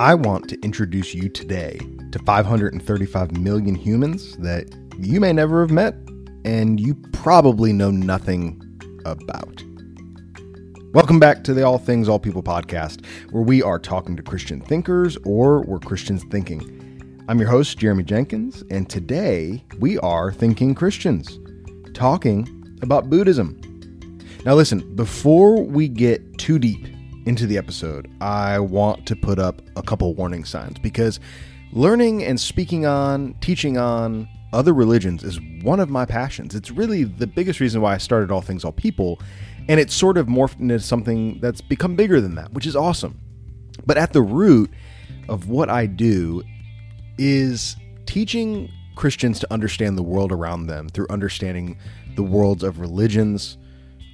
I 0.00 0.14
want 0.14 0.48
to 0.48 0.58
introduce 0.62 1.12
you 1.12 1.28
today 1.28 1.78
to 2.12 2.18
535 2.20 3.36
million 3.36 3.74
humans 3.74 4.34
that 4.38 4.74
you 4.98 5.20
may 5.20 5.30
never 5.30 5.60
have 5.60 5.70
met 5.70 5.94
and 6.42 6.80
you 6.80 6.94
probably 7.12 7.74
know 7.74 7.90
nothing 7.90 8.62
about. 9.04 9.62
Welcome 10.94 11.20
back 11.20 11.44
to 11.44 11.52
the 11.52 11.64
All 11.64 11.76
Things 11.76 12.08
All 12.08 12.18
People 12.18 12.42
podcast, 12.42 13.04
where 13.30 13.42
we 13.42 13.62
are 13.62 13.78
talking 13.78 14.16
to 14.16 14.22
Christian 14.22 14.62
thinkers 14.62 15.18
or 15.26 15.64
we're 15.64 15.78
Christians 15.78 16.24
thinking. 16.30 17.26
I'm 17.28 17.38
your 17.38 17.50
host, 17.50 17.76
Jeremy 17.76 18.04
Jenkins, 18.04 18.64
and 18.70 18.88
today 18.88 19.62
we 19.80 19.98
are 19.98 20.32
Thinking 20.32 20.74
Christians, 20.74 21.38
talking 21.92 22.78
about 22.80 23.10
Buddhism. 23.10 23.60
Now, 24.46 24.54
listen, 24.54 24.96
before 24.96 25.62
we 25.62 25.88
get 25.88 26.38
too 26.38 26.58
deep 26.58 26.86
into 27.26 27.46
the 27.46 27.58
episode, 27.58 28.10
I 28.20 28.58
want 28.58 29.06
to 29.06 29.16
put 29.16 29.38
up 29.38 29.62
a 29.76 29.82
couple 29.82 30.14
warning 30.14 30.44
signs 30.44 30.78
because 30.78 31.20
learning 31.72 32.24
and 32.24 32.40
speaking 32.40 32.86
on, 32.86 33.34
teaching 33.40 33.76
on 33.76 34.28
other 34.52 34.72
religions 34.72 35.22
is 35.22 35.38
one 35.62 35.80
of 35.80 35.90
my 35.90 36.04
passions. 36.04 36.54
It's 36.54 36.70
really 36.70 37.04
the 37.04 37.26
biggest 37.26 37.60
reason 37.60 37.80
why 37.80 37.94
I 37.94 37.98
started 37.98 38.30
All 38.30 38.40
Things 38.40 38.64
All 38.64 38.72
People, 38.72 39.20
and 39.68 39.78
it's 39.78 39.94
sort 39.94 40.18
of 40.18 40.26
morphed 40.26 40.60
into 40.60 40.80
something 40.80 41.38
that's 41.40 41.60
become 41.60 41.94
bigger 41.94 42.20
than 42.20 42.34
that, 42.34 42.52
which 42.52 42.66
is 42.66 42.74
awesome. 42.74 43.20
But 43.86 43.96
at 43.96 44.12
the 44.12 44.22
root 44.22 44.70
of 45.28 45.48
what 45.48 45.68
I 45.70 45.86
do 45.86 46.42
is 47.18 47.76
teaching 48.06 48.70
Christians 48.96 49.38
to 49.40 49.52
understand 49.52 49.96
the 49.96 50.02
world 50.02 50.32
around 50.32 50.66
them 50.66 50.88
through 50.88 51.06
understanding 51.10 51.78
the 52.16 52.22
worlds 52.22 52.64
of 52.64 52.80
religions, 52.80 53.56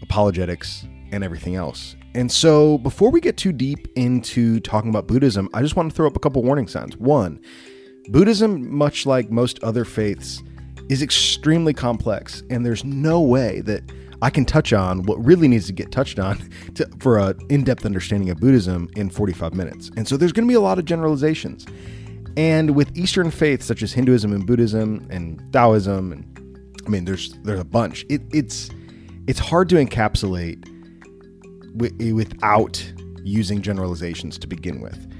apologetics, 0.02 0.86
and 1.12 1.24
everything 1.24 1.54
else. 1.54 1.96
And 2.16 2.32
so, 2.32 2.78
before 2.78 3.10
we 3.10 3.20
get 3.20 3.36
too 3.36 3.52
deep 3.52 3.88
into 3.94 4.58
talking 4.60 4.88
about 4.88 5.06
Buddhism, 5.06 5.50
I 5.52 5.60
just 5.60 5.76
want 5.76 5.90
to 5.90 5.94
throw 5.94 6.06
up 6.06 6.16
a 6.16 6.18
couple 6.18 6.42
warning 6.42 6.66
signs. 6.66 6.96
One, 6.96 7.38
Buddhism, 8.08 8.74
much 8.74 9.04
like 9.04 9.30
most 9.30 9.62
other 9.62 9.84
faiths, 9.84 10.42
is 10.88 11.02
extremely 11.02 11.74
complex, 11.74 12.42
and 12.48 12.64
there's 12.64 12.84
no 12.84 13.20
way 13.20 13.60
that 13.60 13.82
I 14.22 14.30
can 14.30 14.46
touch 14.46 14.72
on 14.72 15.02
what 15.02 15.22
really 15.22 15.46
needs 15.46 15.66
to 15.66 15.74
get 15.74 15.92
touched 15.92 16.18
on 16.18 16.38
to, 16.76 16.88
for 17.00 17.18
an 17.18 17.38
in 17.50 17.64
depth 17.64 17.84
understanding 17.84 18.30
of 18.30 18.38
Buddhism 18.38 18.88
in 18.96 19.10
45 19.10 19.52
minutes. 19.52 19.90
And 19.98 20.08
so, 20.08 20.16
there's 20.16 20.32
going 20.32 20.48
to 20.48 20.50
be 20.50 20.56
a 20.56 20.60
lot 20.60 20.78
of 20.78 20.86
generalizations. 20.86 21.66
And 22.38 22.74
with 22.74 22.96
Eastern 22.96 23.30
faiths 23.30 23.66
such 23.66 23.82
as 23.82 23.92
Hinduism 23.92 24.32
and 24.32 24.46
Buddhism 24.46 25.06
and 25.10 25.52
Taoism, 25.52 26.12
and 26.12 26.80
I 26.86 26.88
mean, 26.88 27.04
there's 27.04 27.34
there's 27.42 27.60
a 27.60 27.64
bunch. 27.64 28.06
It, 28.08 28.22
it's 28.32 28.70
it's 29.26 29.38
hard 29.38 29.68
to 29.68 29.74
encapsulate 29.74 30.72
without 31.76 32.92
using 33.22 33.62
generalizations 33.62 34.38
to 34.38 34.46
begin 34.46 34.80
with. 34.80 35.12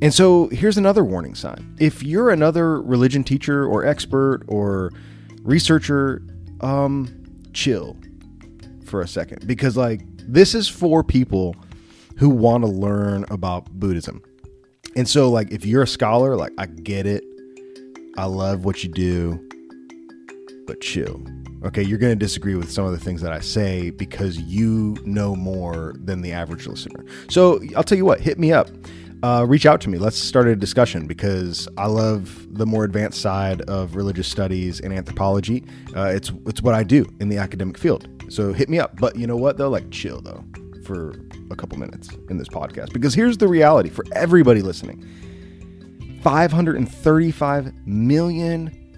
And 0.00 0.14
so 0.14 0.48
here's 0.48 0.78
another 0.78 1.04
warning 1.04 1.34
sign. 1.34 1.76
If 1.80 2.02
you're 2.02 2.30
another 2.30 2.80
religion 2.80 3.24
teacher 3.24 3.66
or 3.66 3.84
expert 3.84 4.44
or 4.46 4.92
researcher, 5.42 6.22
um, 6.60 7.24
chill 7.52 7.96
for 8.84 9.00
a 9.00 9.08
second 9.08 9.46
because, 9.46 9.76
like, 9.76 10.02
this 10.18 10.54
is 10.54 10.68
for 10.68 11.02
people 11.02 11.56
who 12.16 12.28
want 12.28 12.64
to 12.64 12.70
learn 12.70 13.24
about 13.30 13.70
Buddhism. 13.70 14.22
And 14.96 15.08
so, 15.08 15.30
like, 15.30 15.50
if 15.50 15.66
you're 15.66 15.82
a 15.82 15.86
scholar, 15.86 16.36
like, 16.36 16.52
I 16.58 16.66
get 16.66 17.06
it. 17.06 17.24
I 18.16 18.24
love 18.24 18.64
what 18.64 18.82
you 18.82 18.90
do, 18.90 19.48
but 20.66 20.80
chill. 20.80 21.24
Okay, 21.64 21.82
you're 21.82 21.98
going 21.98 22.12
to 22.12 22.16
disagree 22.16 22.54
with 22.54 22.70
some 22.70 22.84
of 22.84 22.92
the 22.92 23.00
things 23.00 23.20
that 23.20 23.32
I 23.32 23.40
say 23.40 23.90
because 23.90 24.38
you 24.38 24.96
know 25.04 25.34
more 25.34 25.94
than 25.98 26.20
the 26.20 26.32
average 26.32 26.68
listener. 26.68 27.04
So 27.28 27.60
I'll 27.76 27.82
tell 27.82 27.98
you 27.98 28.04
what, 28.04 28.20
hit 28.20 28.38
me 28.38 28.52
up. 28.52 28.68
Uh, 29.24 29.44
reach 29.48 29.66
out 29.66 29.80
to 29.80 29.88
me. 29.88 29.98
Let's 29.98 30.16
start 30.16 30.46
a 30.46 30.54
discussion 30.54 31.08
because 31.08 31.66
I 31.76 31.86
love 31.86 32.46
the 32.50 32.64
more 32.64 32.84
advanced 32.84 33.20
side 33.20 33.62
of 33.62 33.96
religious 33.96 34.28
studies 34.28 34.78
and 34.78 34.92
anthropology. 34.92 35.64
Uh, 35.96 36.04
it's 36.04 36.30
it's 36.46 36.62
what 36.62 36.74
I 36.74 36.84
do 36.84 37.04
in 37.18 37.28
the 37.28 37.38
academic 37.38 37.76
field. 37.76 38.08
So 38.28 38.52
hit 38.52 38.68
me 38.68 38.78
up. 38.78 38.96
But 39.00 39.16
you 39.16 39.26
know 39.26 39.36
what 39.36 39.56
though? 39.56 39.70
Like 39.70 39.90
chill 39.90 40.20
though 40.20 40.44
for 40.84 41.20
a 41.50 41.56
couple 41.56 41.78
minutes 41.78 42.10
in 42.30 42.38
this 42.38 42.48
podcast 42.48 42.92
because 42.92 43.12
here's 43.12 43.36
the 43.36 43.48
reality 43.48 43.90
for 43.90 44.04
everybody 44.12 44.62
listening: 44.62 45.04
535 46.22 47.88
million 47.88 48.88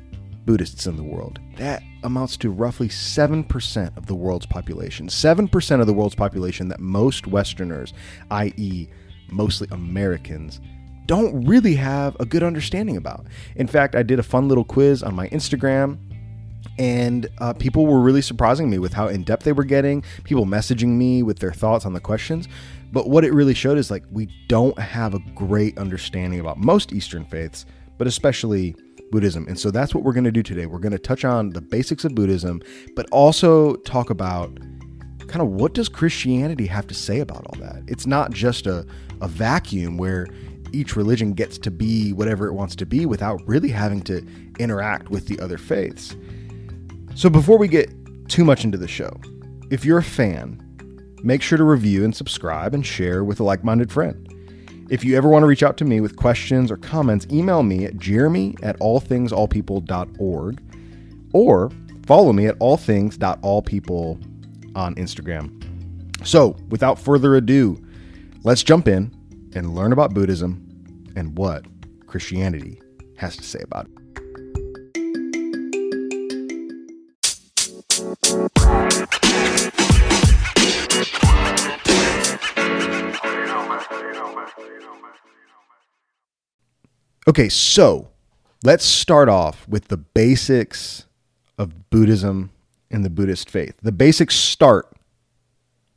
Buddhists 0.45 0.87
in 0.87 0.97
the 0.97 1.03
world. 1.03 1.39
That 1.61 1.83
amounts 2.05 2.39
to 2.39 2.49
roughly 2.49 2.89
7% 2.89 3.97
of 3.99 4.07
the 4.07 4.15
world's 4.15 4.47
population. 4.47 5.09
7% 5.09 5.81
of 5.81 5.87
the 5.87 5.93
world's 5.93 6.15
population 6.15 6.69
that 6.69 6.81
most 6.81 7.27
Westerners, 7.27 7.93
i.e., 8.31 8.89
mostly 9.29 9.69
Americans, 9.71 10.59
don't 11.05 11.45
really 11.45 11.75
have 11.75 12.17
a 12.19 12.25
good 12.25 12.43
understanding 12.43 12.97
about. 12.97 13.27
In 13.57 13.67
fact, 13.67 13.95
I 13.95 14.03
did 14.03 14.19
a 14.19 14.23
fun 14.23 14.49
little 14.49 14.65
quiz 14.65 15.03
on 15.03 15.15
my 15.15 15.29
Instagram. 15.29 15.99
And 16.79 17.29
uh, 17.41 17.53
people 17.53 17.87
were 17.87 18.01
really 18.01 18.23
surprising 18.23 18.71
me 18.71 18.79
with 18.79 18.95
how 18.95 19.09
in 19.09 19.23
depth 19.23 19.45
they 19.45 19.53
were 19.53 19.65
getting, 19.65 20.03
people 20.25 20.47
messaging 20.47 20.97
me 20.97 21.23
with 21.23 21.41
their 21.41 21.53
thoughts 21.53 21.85
on 21.85 21.93
the 21.93 22.01
questions. 22.01 22.49
But 22.91 23.11
what 23.11 23.23
it 23.23 23.35
really 23.35 23.53
showed 23.53 23.77
is 23.77 23.91
like 23.91 24.05
we 24.11 24.31
don't 24.49 24.79
have 24.79 25.13
a 25.13 25.19
great 25.35 25.77
understanding 25.77 26.41
about 26.41 26.57
most 26.57 26.95
Eastern 26.95 27.27
faiths, 27.27 27.67
but 27.99 28.07
especially 28.07 28.77
Buddhism. 29.11 29.47
And 29.49 29.59
so 29.59 29.71
that's 29.71 29.95
what 29.95 30.05
we're 30.05 30.13
going 30.13 30.25
to 30.25 30.33
do 30.33 30.43
today. 30.43 30.67
We're 30.67 30.79
going 30.79 30.93
to 30.93 30.99
touch 30.99 31.25
on 31.25 31.51
the 31.51 31.61
basics 31.61 32.05
of 32.05 32.15
Buddhism, 32.15 32.63
but 32.95 33.09
also 33.11 33.77
talk 33.77 34.11
about 34.11 34.59
kind 35.29 35.43
of 35.43 35.49
what 35.49 35.75
does 35.75 35.89
Christianity 35.89 36.67
have 36.67 36.87
to 36.89 36.95
say 36.95 37.21
about 37.21 37.47
all 37.47 37.61
that? 37.61 37.83
It's 37.87 38.07
not 38.07 38.33
just 38.33 38.67
a, 38.67 38.87
a 39.21 39.29
vacuum 39.29 39.97
where 39.97 40.27
each 40.73 40.97
religion 40.97 41.33
gets 41.33 41.59
to 41.59 41.71
be 41.71 42.13
whatever 42.13 42.47
it 42.47 42.53
wants 42.53 42.77
to 42.77 42.87
be 42.87 43.07
without 43.07 43.41
really 43.47 43.69
having 43.69 44.03
to 44.03 44.27
interact 44.59 45.11
with 45.11 45.27
the 45.27 45.39
other 45.41 45.59
faiths. 45.59 46.17
So 47.15 47.29
before 47.29 47.59
we 47.59 47.69
get 47.69 47.91
too 48.29 48.45
much 48.45 48.65
into 48.65 48.79
the 48.79 48.89
show, 48.89 49.13
if 49.71 49.85
you're 49.85 49.99
a 49.99 50.03
fan, 50.03 50.61
make 51.23 51.43
sure 51.43 51.59
to 51.59 51.65
review 51.65 52.05
and 52.05 52.15
subscribe 52.15 52.75
and 52.75 52.85
share 52.85 53.25
with 53.25 53.41
a 53.41 53.45
like 53.45 53.65
minded 53.65 53.93
friend. 53.93 54.30
If 54.91 55.05
you 55.05 55.17
ever 55.17 55.29
want 55.29 55.45
to 55.45 55.47
reach 55.47 55.63
out 55.63 55.77
to 55.77 55.85
me 55.85 56.01
with 56.01 56.17
questions 56.17 56.69
or 56.69 56.77
comments, 56.77 57.25
email 57.31 57.63
me 57.63 57.85
at 57.85 57.97
jeremy 57.97 58.57
at 58.61 58.77
allthingsallpeople.org 58.81 60.63
or 61.33 61.71
follow 62.07 62.33
me 62.33 62.49
at 62.49 62.59
allthings.allpeople 62.59 64.77
on 64.77 64.95
Instagram. 64.97 66.27
So, 66.27 66.57
without 66.71 66.99
further 66.99 67.37
ado, 67.37 67.81
let's 68.43 68.65
jump 68.65 68.89
in 68.89 69.15
and 69.55 69.77
learn 69.77 69.93
about 69.93 70.13
Buddhism 70.13 70.67
and 71.15 71.39
what 71.39 71.67
Christianity 72.09 72.83
has 73.17 73.37
to 73.37 73.45
say 73.45 73.61
about 73.63 73.87
it. 73.87 73.93
Okay, 87.29 87.51
so 87.51 88.09
let's 88.65 88.85
start 88.85 89.29
off 89.29 89.69
with 89.69 89.89
the 89.89 89.99
basics 89.99 91.05
of 91.59 91.91
Buddhism 91.91 92.51
and 92.91 93.05
the 93.05 93.11
Buddhist 93.11 93.51
faith. 93.51 93.75
The 93.83 93.93
basics 93.93 94.35
start 94.35 94.91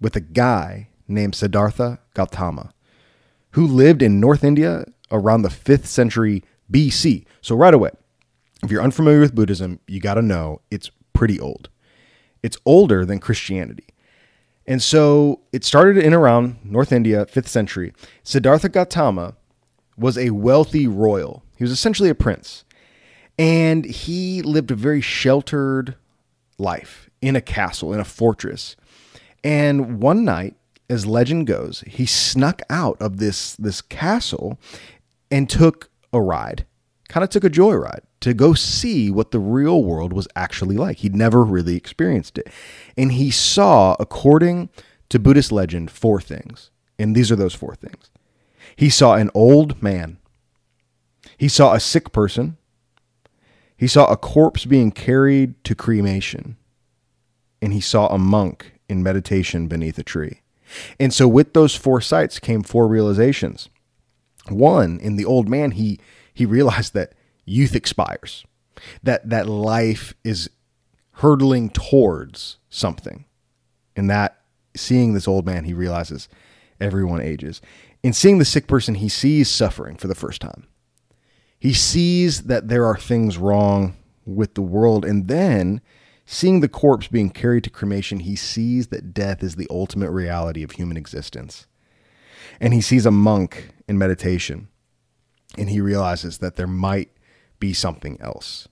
with 0.02 0.18
a 0.18 0.22
guy 0.22 0.90
named 1.08 1.36
Siddhartha 1.36 2.00
Gautama 2.14 2.74
who 3.52 3.66
lived 3.66 4.02
in 4.02 4.20
North 4.20 4.44
India 4.44 4.84
around 5.12 5.44
the 5.44 5.50
5th 5.50 5.86
century 5.86 6.44
BC. 6.70 7.26
So, 7.40 7.56
right 7.56 7.74
away, 7.74 7.92
if 8.62 8.70
you're 8.70 8.84
unfamiliar 8.84 9.22
with 9.22 9.34
Buddhism, 9.34 9.80
you 9.88 10.02
got 10.02 10.16
to 10.16 10.22
know 10.22 10.60
it's 10.70 10.92
pretty 11.14 11.40
old. 11.40 11.70
It's 12.42 12.58
older 12.66 13.06
than 13.06 13.20
Christianity. 13.20 13.88
And 14.66 14.82
so 14.82 15.42
it 15.54 15.64
started 15.64 15.98
in 15.98 16.14
around 16.14 16.58
North 16.64 16.92
India, 16.92 17.26
5th 17.26 17.48
century. 17.48 17.94
Siddhartha 18.24 18.70
Gautama 18.70 19.36
was 19.98 20.18
a 20.18 20.32
wealthy 20.32 20.88
royal. 20.88 21.44
He 21.58 21.64
was 21.64 21.72
essentially 21.72 22.10
a 22.10 22.16
prince. 22.16 22.64
And 23.38 23.86
he 23.86 24.42
lived 24.42 24.72
a 24.72 24.76
very 24.76 25.02
sheltered 25.02 25.96
life 26.58 27.10
in 27.22 27.36
a 27.36 27.42
castle, 27.42 27.94
in 27.94 28.00
a 28.00 28.06
fortress. 28.06 28.76
And 29.44 30.00
one 30.00 30.24
night, 30.24 30.56
as 30.90 31.06
legend 31.06 31.48
goes, 31.48 31.84
he 31.88 32.06
snuck 32.06 32.62
out 32.70 33.02
of 33.02 33.18
this, 33.18 33.56
this 33.56 33.82
castle 33.82 34.60
and 35.32 35.50
took 35.50 35.90
a 36.12 36.22
ride, 36.22 36.66
kind 37.08 37.24
of 37.24 37.30
took 37.30 37.44
a 37.44 37.50
joyride 37.50 38.02
to 38.20 38.34
go 38.34 38.54
see 38.54 39.10
what 39.10 39.32
the 39.32 39.40
real 39.40 39.84
world 39.84 40.14
was 40.14 40.28
actually 40.36 40.78
like. 40.78 40.98
He'd 40.98 41.16
never 41.16 41.44
really 41.44 41.76
experienced 41.76 42.38
it. 42.38 42.48
And 42.98 43.14
he 43.14 43.32
saw, 43.32 43.96
according 44.00 44.70
to 45.10 45.20
Buddhist 45.20 45.52
legend, 45.52 45.92
four 45.92 46.22
things. 46.22 46.70
And 47.00 47.16
these 47.16 47.32
are 47.32 47.36
those 47.36 47.56
four 47.56 47.76
things. 47.76 48.10
He 48.76 48.90
saw 48.90 49.16
an 49.16 49.30
old 49.34 49.82
man. 49.82 50.18
He 51.38 51.48
saw 51.48 51.74
a 51.74 51.80
sick 51.80 52.12
person. 52.12 52.58
He 53.78 53.88
saw 53.88 54.06
a 54.06 54.18
corpse 54.18 54.66
being 54.66 54.92
carried 54.92 55.62
to 55.66 55.76
cremation. 55.76 56.58
And 57.62 57.74
he 57.74 57.82
saw 57.82 58.08
a 58.08 58.18
monk 58.18 58.74
in 58.90 59.04
meditation 59.04 59.68
beneath 59.68 59.98
a 59.98 60.04
tree. 60.04 60.42
And 61.00 61.14
so, 61.14 61.28
with 61.28 61.54
those 61.54 61.76
four 61.76 62.02
sights 62.02 62.40
came 62.40 62.64
four 62.64 62.88
realizations. 62.88 63.70
One, 64.50 65.00
in 65.00 65.16
the 65.16 65.26
old 65.26 65.48
man, 65.48 65.72
he 65.72 66.00
he 66.34 66.46
realized 66.46 66.94
that 66.94 67.14
youth 67.46 67.76
expires, 67.76 68.46
that 69.02 69.30
that 69.30 69.48
life 69.48 70.14
is 70.24 70.50
hurtling 71.18 71.70
towards 71.70 72.58
something, 72.70 73.26
and 73.96 74.10
that 74.10 74.42
seeing 74.76 75.14
this 75.14 75.28
old 75.28 75.46
man, 75.46 75.66
he 75.66 75.74
realizes 75.74 76.28
everyone 76.80 77.22
ages. 77.22 77.62
In 78.04 78.12
seeing 78.12 78.38
the 78.38 78.46
sick 78.46 78.68
person, 78.68 78.96
he 78.96 79.08
sees 79.08 79.50
suffering 79.50 79.96
for 79.96 80.08
the 80.08 80.16
first 80.16 80.42
time. 80.42 80.68
He 81.58 81.74
sees 81.74 82.44
that 82.44 82.68
there 82.68 82.86
are 82.86 82.98
things 82.98 83.38
wrong 83.38 83.96
with 84.26 84.54
the 84.54 84.62
world, 84.62 85.06
and 85.06 85.30
then 85.30 85.80
seeing 86.26 86.60
the 86.60 86.68
corpse 86.68 87.08
being 87.08 87.30
carried 87.30 87.64
to 87.64 87.70
cremation, 87.70 88.20
he 88.20 88.36
sees 88.36 88.88
that 88.88 89.14
death 89.14 89.42
is 89.42 89.56
the 89.56 89.68
ultimate 89.70 90.12
reality 90.12 90.64
of 90.64 90.72
human 90.72 90.98
existence. 90.98 91.66
And 92.60 92.74
he 92.74 92.82
sees 92.82 93.06
a 93.06 93.12
monk 93.12 93.70
in 93.88 93.98
meditation, 93.98 94.68
and 95.58 95.70
he 95.70 95.80
realizes 95.80 96.40
that 96.40 96.58
there 96.58 96.68
might 96.68 97.12
be 97.60 97.72
something 97.72 98.18
else. 98.20 98.68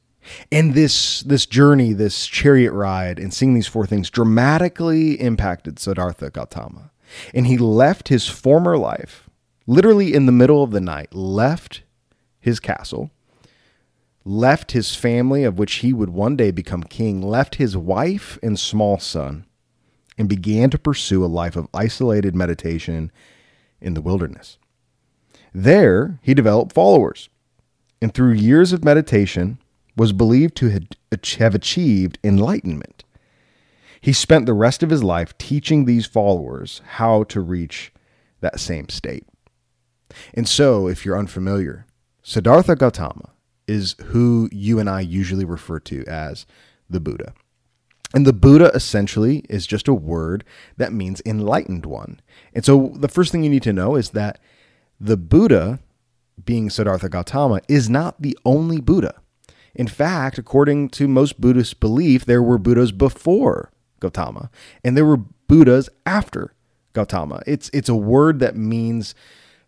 And 0.51 0.73
this 0.73 1.21
this 1.21 1.45
journey, 1.45 1.93
this 1.93 2.27
chariot 2.27 2.73
ride, 2.73 3.17
and 3.17 3.33
seeing 3.33 3.53
these 3.53 3.67
four 3.67 3.87
things 3.87 4.09
dramatically 4.09 5.19
impacted 5.19 5.79
Siddhartha 5.79 6.29
Gautama. 6.29 6.91
And 7.33 7.47
he 7.47 7.57
left 7.57 8.07
his 8.07 8.27
former 8.27 8.77
life, 8.77 9.29
literally 9.67 10.13
in 10.13 10.25
the 10.25 10.31
middle 10.31 10.63
of 10.63 10.71
the 10.71 10.81
night, 10.81 11.13
left 11.13 11.83
his 12.39 12.59
castle, 12.59 13.11
left 14.23 14.71
his 14.71 14.95
family, 14.95 15.43
of 15.43 15.57
which 15.57 15.75
he 15.75 15.93
would 15.93 16.09
one 16.09 16.35
day 16.35 16.51
become 16.51 16.83
king, 16.83 17.21
left 17.21 17.55
his 17.55 17.75
wife 17.75 18.37
and 18.43 18.59
small 18.59 18.99
son, 18.99 19.45
and 20.17 20.29
began 20.29 20.69
to 20.69 20.77
pursue 20.77 21.23
a 21.23 21.27
life 21.27 21.55
of 21.55 21.67
isolated 21.73 22.35
meditation 22.35 23.11
in 23.79 23.93
the 23.93 24.01
wilderness. 24.01 24.57
There, 25.53 26.19
he 26.21 26.33
developed 26.33 26.73
followers, 26.73 27.29
and 28.01 28.13
through 28.13 28.33
years 28.33 28.73
of 28.73 28.85
meditation, 28.85 29.57
was 29.97 30.13
believed 30.13 30.55
to 30.55 30.69
have 31.39 31.55
achieved 31.55 32.17
enlightenment. 32.23 33.00
He 34.01 34.13
spent 34.13 34.47
the 34.47 34.53
rest 34.53 34.81
of 34.81 34.89
his 34.89 35.03
life 35.03 35.37
teaching 35.37 35.85
these 35.85 36.07
followers 36.07 36.81
how 36.93 37.23
to 37.25 37.39
reach 37.39 37.93
that 38.39 38.59
same 38.59 38.89
state. 38.89 39.27
And 40.33 40.49
so, 40.49 40.87
if 40.87 41.05
you're 41.05 41.17
unfamiliar, 41.17 41.85
Siddhartha 42.23 42.75
Gautama 42.75 43.29
is 43.67 43.95
who 44.05 44.49
you 44.51 44.79
and 44.79 44.89
I 44.89 45.01
usually 45.01 45.45
refer 45.45 45.79
to 45.81 46.03
as 46.07 46.45
the 46.89 46.99
Buddha. 46.99 47.33
And 48.13 48.27
the 48.27 48.33
Buddha 48.33 48.71
essentially 48.73 49.45
is 49.49 49.65
just 49.65 49.87
a 49.87 49.93
word 49.93 50.43
that 50.77 50.91
means 50.91 51.21
enlightened 51.25 51.85
one. 51.85 52.19
And 52.53 52.65
so 52.65 52.91
the 52.95 53.07
first 53.07 53.31
thing 53.31 53.43
you 53.43 53.49
need 53.49 53.63
to 53.63 53.71
know 53.71 53.95
is 53.95 54.09
that 54.09 54.39
the 54.99 55.15
Buddha, 55.15 55.79
being 56.43 56.69
Siddhartha 56.69 57.07
Gautama, 57.07 57.61
is 57.69 57.89
not 57.89 58.21
the 58.21 58.37
only 58.43 58.81
Buddha. 58.81 59.21
In 59.73 59.87
fact, 59.87 60.37
according 60.37 60.89
to 60.89 61.07
most 61.07 61.39
Buddhist 61.39 61.79
belief, 61.79 62.25
there 62.25 62.43
were 62.43 62.57
Buddhas 62.57 62.91
before 62.91 63.71
Gautama 64.01 64.49
and 64.83 64.97
there 64.97 65.05
were 65.05 65.17
Buddhas 65.17 65.89
after 66.05 66.53
Gautama. 66.93 67.41
It's 67.47 67.69
it's 67.73 67.89
a 67.89 67.95
word 67.95 68.39
that 68.39 68.55
means 68.55 69.15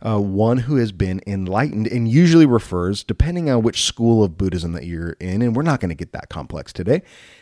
uh, 0.06 0.19
one 0.19 0.57
who 0.57 0.75
has 0.75 0.91
been 0.91 1.21
enlightened 1.25 1.88
and 1.88 2.07
usually 2.07 2.45
refers, 2.45 3.03
depending 3.03 3.50
on 3.50 3.63
which 3.63 3.83
school 3.83 4.24
of 4.24 4.38
Buddhism 4.38 4.74
that 4.74 4.85
you're 4.85 5.12
in, 5.19 5.41
and 5.41 5.56
we're 5.56 5.62
not 5.62 5.80
going 5.80 5.89
to 5.89 5.95
get 5.95 6.12
that 6.12 6.30
complex 6.30 6.74
today. 6.74 7.01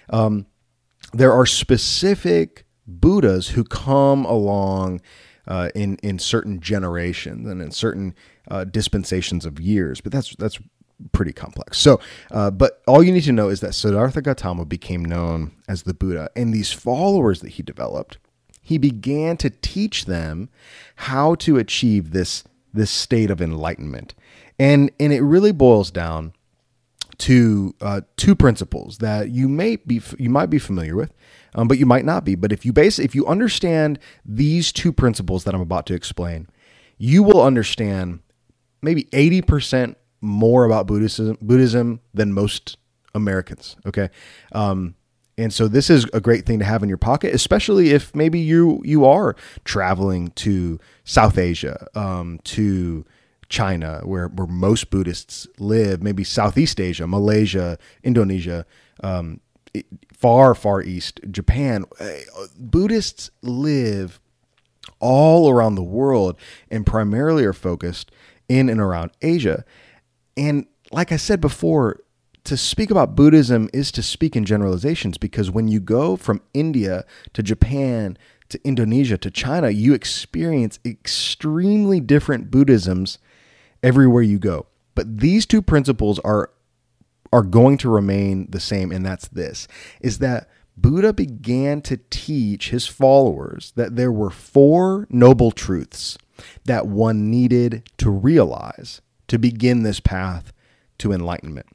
Um, 0.09 0.45
there 1.13 1.31
are 1.31 1.45
specific 1.45 2.65
Buddhas 2.85 3.49
who 3.49 3.63
come 3.63 4.25
along 4.25 5.01
uh, 5.47 5.69
in 5.73 5.97
in 5.97 6.19
certain 6.19 6.59
generations 6.59 7.47
and 7.47 7.61
in 7.61 7.71
certain 7.71 8.13
uh, 8.49 8.63
dispensations 8.63 9.45
of 9.45 9.59
years, 9.59 10.01
but 10.01 10.11
that's 10.11 10.35
that's 10.35 10.59
pretty 11.11 11.33
complex. 11.33 11.77
So, 11.77 11.99
uh, 12.31 12.51
but 12.51 12.81
all 12.87 13.03
you 13.03 13.11
need 13.11 13.23
to 13.23 13.31
know 13.31 13.49
is 13.49 13.59
that 13.61 13.73
Siddhartha 13.73 14.21
Gautama 14.21 14.65
became 14.65 15.03
known 15.03 15.51
as 15.67 15.83
the 15.83 15.93
Buddha, 15.93 16.29
and 16.35 16.53
these 16.53 16.71
followers 16.71 17.41
that 17.41 17.49
he 17.51 17.63
developed, 17.63 18.17
he 18.61 18.77
began 18.77 19.37
to 19.37 19.49
teach 19.49 20.05
them 20.05 20.49
how 20.95 21.35
to 21.35 21.57
achieve 21.57 22.11
this 22.11 22.43
this 22.73 22.91
state 22.91 23.29
of 23.29 23.41
enlightenment. 23.41 24.13
And, 24.57 24.91
and 24.99 25.11
it 25.11 25.21
really 25.21 25.51
boils 25.51 25.91
down 25.91 26.33
to 27.17 27.75
uh, 27.81 28.01
two 28.17 28.35
principles 28.35 28.97
that 28.99 29.29
you 29.29 29.47
may 29.47 29.75
be 29.75 30.01
you 30.17 30.29
might 30.29 30.49
be 30.49 30.57
familiar 30.57 30.95
with, 30.95 31.13
um, 31.53 31.67
but 31.67 31.77
you 31.77 31.85
might 31.85 32.05
not 32.05 32.25
be. 32.25 32.35
But 32.35 32.51
if 32.51 32.65
you 32.65 32.73
base 32.73 32.97
if 32.97 33.13
you 33.13 33.27
understand 33.27 33.99
these 34.25 34.71
two 34.71 34.91
principles 34.91 35.43
that 35.43 35.53
I'm 35.53 35.61
about 35.61 35.85
to 35.87 35.93
explain, 35.93 36.47
you 36.97 37.21
will 37.21 37.41
understand 37.41 38.19
maybe 38.81 39.03
80% 39.05 39.95
more 40.21 40.65
about 40.65 40.87
Buddhism 40.87 41.37
Buddhism 41.41 41.99
than 42.13 42.33
most 42.33 42.77
Americans. 43.13 43.75
Okay. 43.85 44.09
Um, 44.53 44.95
and 45.37 45.53
so 45.53 45.67
this 45.67 45.89
is 45.89 46.05
a 46.13 46.21
great 46.21 46.45
thing 46.45 46.59
to 46.59 46.65
have 46.65 46.83
in 46.83 46.89
your 46.89 46.97
pocket, 46.97 47.33
especially 47.33 47.91
if 47.91 48.13
maybe 48.15 48.39
you 48.39 48.81
you 48.85 49.05
are 49.05 49.35
traveling 49.63 50.29
to 50.31 50.79
South 51.03 51.37
Asia, 51.37 51.87
um, 51.95 52.39
to 52.43 53.05
China, 53.49 54.01
where 54.03 54.27
where 54.27 54.47
most 54.47 54.89
Buddhists 54.91 55.47
live, 55.57 56.03
maybe 56.03 56.23
Southeast 56.23 56.79
Asia, 56.79 57.07
Malaysia, 57.07 57.79
Indonesia, 58.03 58.65
um, 59.03 59.39
far 60.13 60.53
far 60.53 60.81
east, 60.81 61.19
Japan. 61.31 61.85
Uh, 61.99 62.19
Buddhists 62.59 63.31
live 63.41 64.19
all 64.99 65.49
around 65.49 65.75
the 65.75 65.83
world 65.83 66.37
and 66.69 66.85
primarily 66.85 67.45
are 67.45 67.53
focused 67.53 68.11
in 68.47 68.69
and 68.69 68.79
around 68.79 69.11
Asia. 69.21 69.65
And 70.37 70.65
like 70.91 71.11
I 71.11 71.17
said 71.17 71.41
before, 71.41 72.01
to 72.43 72.57
speak 72.57 72.89
about 72.89 73.15
Buddhism 73.15 73.69
is 73.73 73.91
to 73.91 74.03
speak 74.03 74.35
in 74.35 74.45
generalizations 74.45 75.17
because 75.17 75.51
when 75.51 75.67
you 75.67 75.79
go 75.79 76.15
from 76.15 76.41
India 76.53 77.05
to 77.33 77.43
Japan 77.43 78.17
to 78.49 78.59
Indonesia 78.63 79.17
to 79.17 79.31
China, 79.31 79.69
you 79.69 79.93
experience 79.93 80.79
extremely 80.83 81.99
different 81.99 82.51
Buddhisms 82.51 83.19
everywhere 83.83 84.23
you 84.23 84.39
go. 84.39 84.65
But 84.95 85.19
these 85.19 85.45
two 85.45 85.61
principles 85.61 86.19
are 86.19 86.51
are 87.33 87.43
going 87.43 87.77
to 87.77 87.89
remain 87.89 88.45
the 88.49 88.59
same 88.59 88.91
and 88.91 89.05
that's 89.05 89.29
this 89.29 89.65
is 90.01 90.19
that 90.19 90.49
Buddha 90.75 91.13
began 91.13 91.81
to 91.83 91.97
teach 92.09 92.71
his 92.71 92.87
followers 92.87 93.71
that 93.77 93.95
there 93.95 94.11
were 94.11 94.29
four 94.29 95.07
noble 95.09 95.51
truths 95.51 96.17
that 96.65 96.87
one 96.87 97.31
needed 97.31 97.89
to 97.99 98.09
realize 98.09 99.01
to 99.31 99.39
begin 99.39 99.83
this 99.83 100.01
path 100.01 100.51
to 100.97 101.13
enlightenment. 101.13 101.65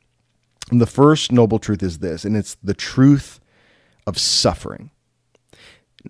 And 0.71 0.79
the 0.79 0.87
first 0.87 1.33
noble 1.33 1.59
truth 1.59 1.83
is 1.83 2.01
this, 2.01 2.23
and 2.23 2.37
it's 2.37 2.55
the 2.63 2.75
truth 2.75 3.41
of 4.07 4.19
suffering. 4.19 4.91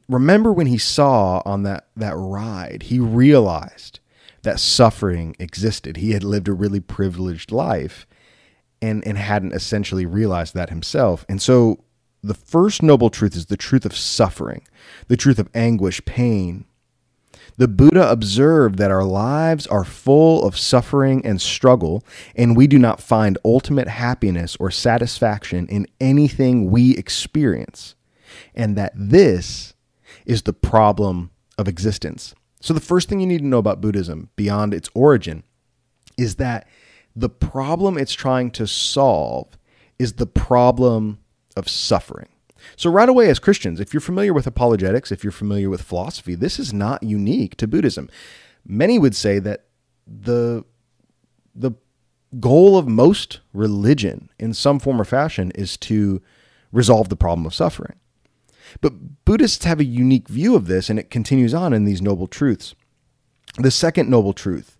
Remember 0.08 0.52
when 0.52 0.66
he 0.66 0.76
saw 0.76 1.42
on 1.46 1.62
that, 1.62 1.86
that 1.94 2.16
ride, 2.16 2.84
he 2.84 2.98
realized 2.98 4.00
that 4.42 4.58
suffering 4.58 5.36
existed. 5.38 5.98
He 5.98 6.10
had 6.10 6.24
lived 6.24 6.48
a 6.48 6.52
really 6.52 6.80
privileged 6.80 7.52
life 7.52 8.08
and, 8.82 9.06
and 9.06 9.16
hadn't 9.16 9.54
essentially 9.54 10.04
realized 10.04 10.52
that 10.54 10.70
himself. 10.70 11.24
And 11.28 11.40
so 11.40 11.84
the 12.24 12.34
first 12.34 12.82
noble 12.82 13.08
truth 13.08 13.36
is 13.36 13.46
the 13.46 13.56
truth 13.56 13.86
of 13.86 13.96
suffering, 13.96 14.66
the 15.06 15.16
truth 15.16 15.38
of 15.38 15.48
anguish, 15.54 16.04
pain, 16.04 16.64
the 17.56 17.68
Buddha 17.68 18.10
observed 18.10 18.78
that 18.78 18.90
our 18.90 19.04
lives 19.04 19.66
are 19.66 19.84
full 19.84 20.44
of 20.46 20.58
suffering 20.58 21.24
and 21.24 21.40
struggle, 21.40 22.04
and 22.34 22.56
we 22.56 22.66
do 22.66 22.78
not 22.78 23.00
find 23.00 23.38
ultimate 23.44 23.88
happiness 23.88 24.56
or 24.56 24.70
satisfaction 24.70 25.66
in 25.68 25.86
anything 26.00 26.70
we 26.70 26.96
experience, 26.96 27.94
and 28.54 28.76
that 28.76 28.92
this 28.94 29.74
is 30.26 30.42
the 30.42 30.52
problem 30.52 31.30
of 31.56 31.68
existence. 31.68 32.34
So, 32.60 32.74
the 32.74 32.80
first 32.80 33.08
thing 33.08 33.20
you 33.20 33.26
need 33.26 33.38
to 33.38 33.46
know 33.46 33.58
about 33.58 33.80
Buddhism, 33.80 34.30
beyond 34.36 34.74
its 34.74 34.90
origin, 34.94 35.42
is 36.18 36.36
that 36.36 36.66
the 37.14 37.30
problem 37.30 37.96
it's 37.96 38.12
trying 38.12 38.50
to 38.52 38.66
solve 38.66 39.56
is 39.98 40.14
the 40.14 40.26
problem 40.26 41.18
of 41.56 41.68
suffering. 41.68 42.28
So, 42.74 42.90
right 42.90 43.08
away, 43.08 43.28
as 43.30 43.38
Christians, 43.38 43.80
if 43.80 43.94
you're 43.94 44.00
familiar 44.00 44.32
with 44.32 44.46
apologetics, 44.46 45.12
if 45.12 45.22
you're 45.22 45.30
familiar 45.30 45.70
with 45.70 45.82
philosophy, 45.82 46.34
this 46.34 46.58
is 46.58 46.72
not 46.72 47.02
unique 47.02 47.56
to 47.58 47.68
Buddhism. 47.68 48.08
Many 48.66 48.98
would 48.98 49.14
say 49.14 49.38
that 49.38 49.66
the, 50.06 50.64
the 51.54 51.72
goal 52.40 52.76
of 52.76 52.88
most 52.88 53.40
religion, 53.52 54.30
in 54.38 54.52
some 54.52 54.78
form 54.78 55.00
or 55.00 55.04
fashion, 55.04 55.52
is 55.54 55.76
to 55.78 56.20
resolve 56.72 57.08
the 57.08 57.16
problem 57.16 57.46
of 57.46 57.54
suffering. 57.54 57.98
But 58.80 59.24
Buddhists 59.24 59.64
have 59.64 59.80
a 59.80 59.84
unique 59.84 60.28
view 60.28 60.56
of 60.56 60.66
this, 60.66 60.90
and 60.90 60.98
it 60.98 61.10
continues 61.10 61.54
on 61.54 61.72
in 61.72 61.84
these 61.84 62.02
noble 62.02 62.26
truths. 62.26 62.74
The 63.58 63.70
second 63.70 64.10
noble 64.10 64.32
truth, 64.32 64.76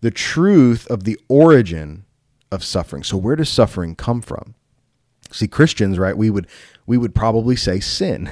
the 0.00 0.10
truth 0.10 0.86
of 0.88 1.04
the 1.04 1.18
origin 1.28 2.04
of 2.52 2.62
suffering. 2.62 3.02
So, 3.02 3.16
where 3.16 3.36
does 3.36 3.48
suffering 3.48 3.96
come 3.96 4.22
from? 4.22 4.54
See, 5.34 5.48
Christians, 5.48 5.98
right? 5.98 6.16
We 6.16 6.30
would 6.30 6.46
we 6.86 6.96
would 6.96 7.14
probably 7.14 7.56
say 7.56 7.80
sin. 7.80 8.30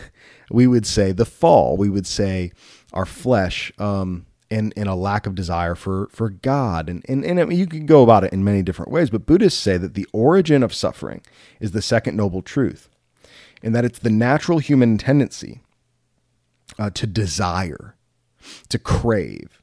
We 0.50 0.66
would 0.66 0.86
say 0.86 1.12
the 1.12 1.24
fall. 1.24 1.76
We 1.76 1.88
would 1.88 2.06
say 2.06 2.52
our 2.92 3.06
flesh. 3.06 3.72
Um, 3.78 4.26
and, 4.50 4.74
and 4.76 4.86
a 4.86 4.94
lack 4.94 5.26
of 5.26 5.34
desire 5.34 5.74
for, 5.74 6.10
for 6.12 6.28
God. 6.28 6.90
And, 6.90 7.02
and, 7.08 7.24
and 7.24 7.52
you 7.54 7.66
can 7.66 7.86
go 7.86 8.02
about 8.02 8.22
it 8.22 8.34
in 8.34 8.44
many 8.44 8.62
different 8.62 8.92
ways, 8.92 9.08
but 9.08 9.24
Buddhists 9.24 9.58
say 9.58 9.78
that 9.78 9.94
the 9.94 10.06
origin 10.12 10.62
of 10.62 10.74
suffering 10.74 11.22
is 11.58 11.70
the 11.70 11.80
second 11.80 12.18
noble 12.18 12.42
truth, 12.42 12.90
and 13.62 13.74
that 13.74 13.86
it's 13.86 13.98
the 13.98 14.10
natural 14.10 14.58
human 14.58 14.98
tendency 14.98 15.62
uh, 16.78 16.90
to 16.90 17.06
desire, 17.06 17.96
to 18.68 18.78
crave. 18.78 19.62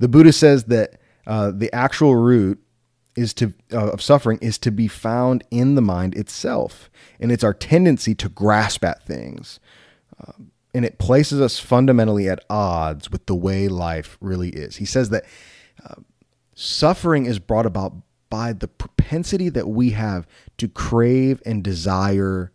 The 0.00 0.08
Buddha 0.08 0.32
says 0.32 0.64
that 0.64 1.00
uh, 1.24 1.52
the 1.54 1.72
actual 1.72 2.16
root 2.16 2.60
is 3.16 3.32
to 3.34 3.54
uh, 3.72 3.90
of 3.90 4.02
suffering 4.02 4.38
is 4.40 4.58
to 4.58 4.70
be 4.70 4.88
found 4.88 5.42
in 5.50 5.74
the 5.74 5.82
mind 5.82 6.14
itself, 6.14 6.90
and 7.18 7.32
it's 7.32 7.44
our 7.44 7.54
tendency 7.54 8.14
to 8.14 8.28
grasp 8.28 8.84
at 8.84 9.02
things, 9.02 9.58
uh, 10.20 10.32
and 10.74 10.84
it 10.84 10.98
places 10.98 11.40
us 11.40 11.58
fundamentally 11.58 12.28
at 12.28 12.44
odds 12.50 13.10
with 13.10 13.26
the 13.26 13.34
way 13.34 13.68
life 13.68 14.18
really 14.20 14.50
is. 14.50 14.76
He 14.76 14.84
says 14.84 15.08
that 15.10 15.24
uh, 15.84 15.94
suffering 16.54 17.26
is 17.26 17.38
brought 17.38 17.66
about 17.66 17.94
by 18.28 18.52
the 18.52 18.68
propensity 18.68 19.48
that 19.48 19.68
we 19.68 19.90
have 19.90 20.26
to 20.58 20.68
crave 20.68 21.40
and 21.46 21.64
desire 21.64 22.52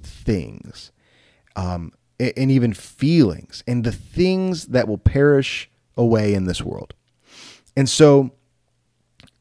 things, 0.00 0.92
um, 1.56 1.92
and 2.20 2.50
even 2.50 2.72
feelings, 2.72 3.64
and 3.66 3.84
the 3.84 3.92
things 3.92 4.66
that 4.66 4.86
will 4.86 4.98
perish 4.98 5.70
away 5.96 6.34
in 6.34 6.44
this 6.44 6.62
world. 6.62 6.94
And 7.76 7.88
so 7.88 8.30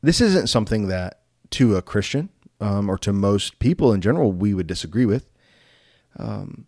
this 0.04 0.22
isn't 0.22 0.48
something 0.48 0.90
that 0.90 1.22
to 1.52 1.78
a 1.78 1.82
Christian 1.82 2.30
um, 2.60 2.90
or 2.90 2.98
to 3.00 3.14
most 3.14 3.58
people 3.60 3.94
in 3.94 4.02
general 4.02 4.32
we 4.32 4.54
would 4.54 4.68
disagree 4.68 5.06
with. 5.06 5.30
Um, 6.20 6.68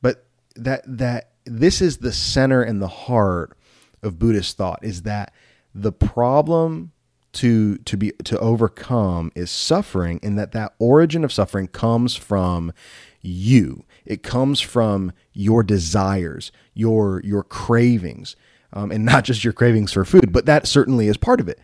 but 0.00 0.26
that 0.54 0.82
that 0.86 1.32
this 1.44 1.82
is 1.82 1.98
the 1.98 2.12
center 2.12 2.62
and 2.62 2.80
the 2.80 2.88
heart 2.88 3.58
of 4.02 4.18
Buddhist 4.18 4.56
thought 4.56 4.78
is 4.82 5.02
that 5.02 5.34
the 5.74 5.92
problem 5.92 6.92
to 7.32 7.76
to 7.78 7.96
be 7.96 8.12
to 8.24 8.38
overcome 8.38 9.30
is 9.34 9.50
suffering 9.50 10.18
and 10.22 10.38
that 10.38 10.52
that 10.52 10.74
origin 10.78 11.24
of 11.24 11.32
suffering 11.32 11.68
comes 11.68 12.16
from 12.16 12.72
you 13.20 13.84
it 14.06 14.22
comes 14.22 14.60
from 14.60 15.12
your 15.34 15.62
desires 15.62 16.50
your 16.72 17.20
your 17.24 17.42
cravings 17.42 18.34
um, 18.72 18.90
and 18.90 19.04
not 19.04 19.24
just 19.24 19.44
your 19.44 19.52
cravings 19.52 19.92
for 19.92 20.06
food 20.06 20.32
but 20.32 20.46
that 20.46 20.66
certainly 20.66 21.06
is 21.06 21.18
part 21.18 21.38
of 21.38 21.48
it 21.48 21.60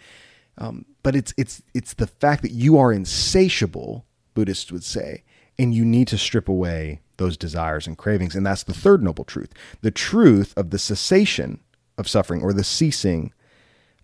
um, 0.59 0.85
but 1.05 1.15
it's 1.15 1.33
it's 1.37 1.63
it's 1.75 1.95
the 1.95 2.09
fact 2.09 2.43
that 2.43 2.51
you 2.51 2.77
are 2.77 2.93
insatiable, 2.93 4.07
Buddhists 4.35 4.73
would 4.73 4.83
say, 4.83 5.23
and 5.57 5.73
you 5.73 5.85
need 5.85 6.09
to 6.09 6.19
strip 6.19 6.49
away 6.49 7.03
those 7.19 7.37
desires 7.37 7.87
and 7.87 7.97
cravings. 7.97 8.35
And 8.35 8.45
that's 8.45 8.65
the 8.65 8.75
third 8.75 9.03
noble 9.03 9.23
truth. 9.23 9.53
The 9.83 9.93
truth 9.93 10.53
of 10.57 10.71
the 10.71 10.79
cessation 10.79 11.61
of 11.97 12.09
suffering 12.09 12.43
or 12.43 12.53
the 12.53 12.65
ceasing 12.65 13.33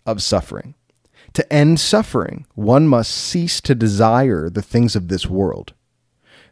of 0.05 0.21
suffering. 0.21 0.75
To 1.33 1.53
end 1.53 1.79
suffering, 1.79 2.45
one 2.55 2.87
must 2.87 3.11
cease 3.11 3.61
to 3.61 3.75
desire 3.75 4.49
the 4.49 4.61
things 4.61 4.95
of 4.95 5.07
this 5.07 5.25
world 5.25 5.73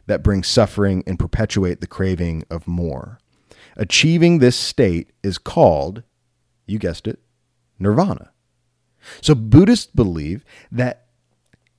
that 0.06 0.22
bring 0.22 0.42
suffering 0.42 1.04
and 1.06 1.18
perpetuate 1.18 1.80
the 1.80 1.86
craving 1.86 2.44
of 2.50 2.66
more. 2.66 3.20
Achieving 3.76 4.38
this 4.38 4.56
state 4.56 5.12
is 5.22 5.38
called, 5.38 6.02
you 6.66 6.78
guessed 6.78 7.06
it, 7.06 7.20
nirvana. 7.78 8.32
So 9.20 9.34
Buddhists 9.34 9.90
believe 9.92 10.44
that 10.70 11.06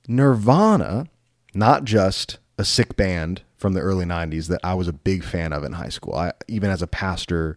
Nirvana, 0.08 1.06
not 1.54 1.84
just 1.84 2.38
a 2.58 2.64
sick 2.64 2.96
band 2.96 3.42
from 3.56 3.74
the 3.74 3.80
early 3.80 4.04
90s 4.04 4.48
that 4.48 4.60
I 4.64 4.74
was 4.74 4.88
a 4.88 4.92
big 4.92 5.24
fan 5.24 5.52
of 5.52 5.64
in 5.64 5.72
high 5.72 5.88
school, 5.88 6.14
I, 6.14 6.32
even 6.48 6.70
as 6.70 6.82
a 6.82 6.86
pastor 6.86 7.56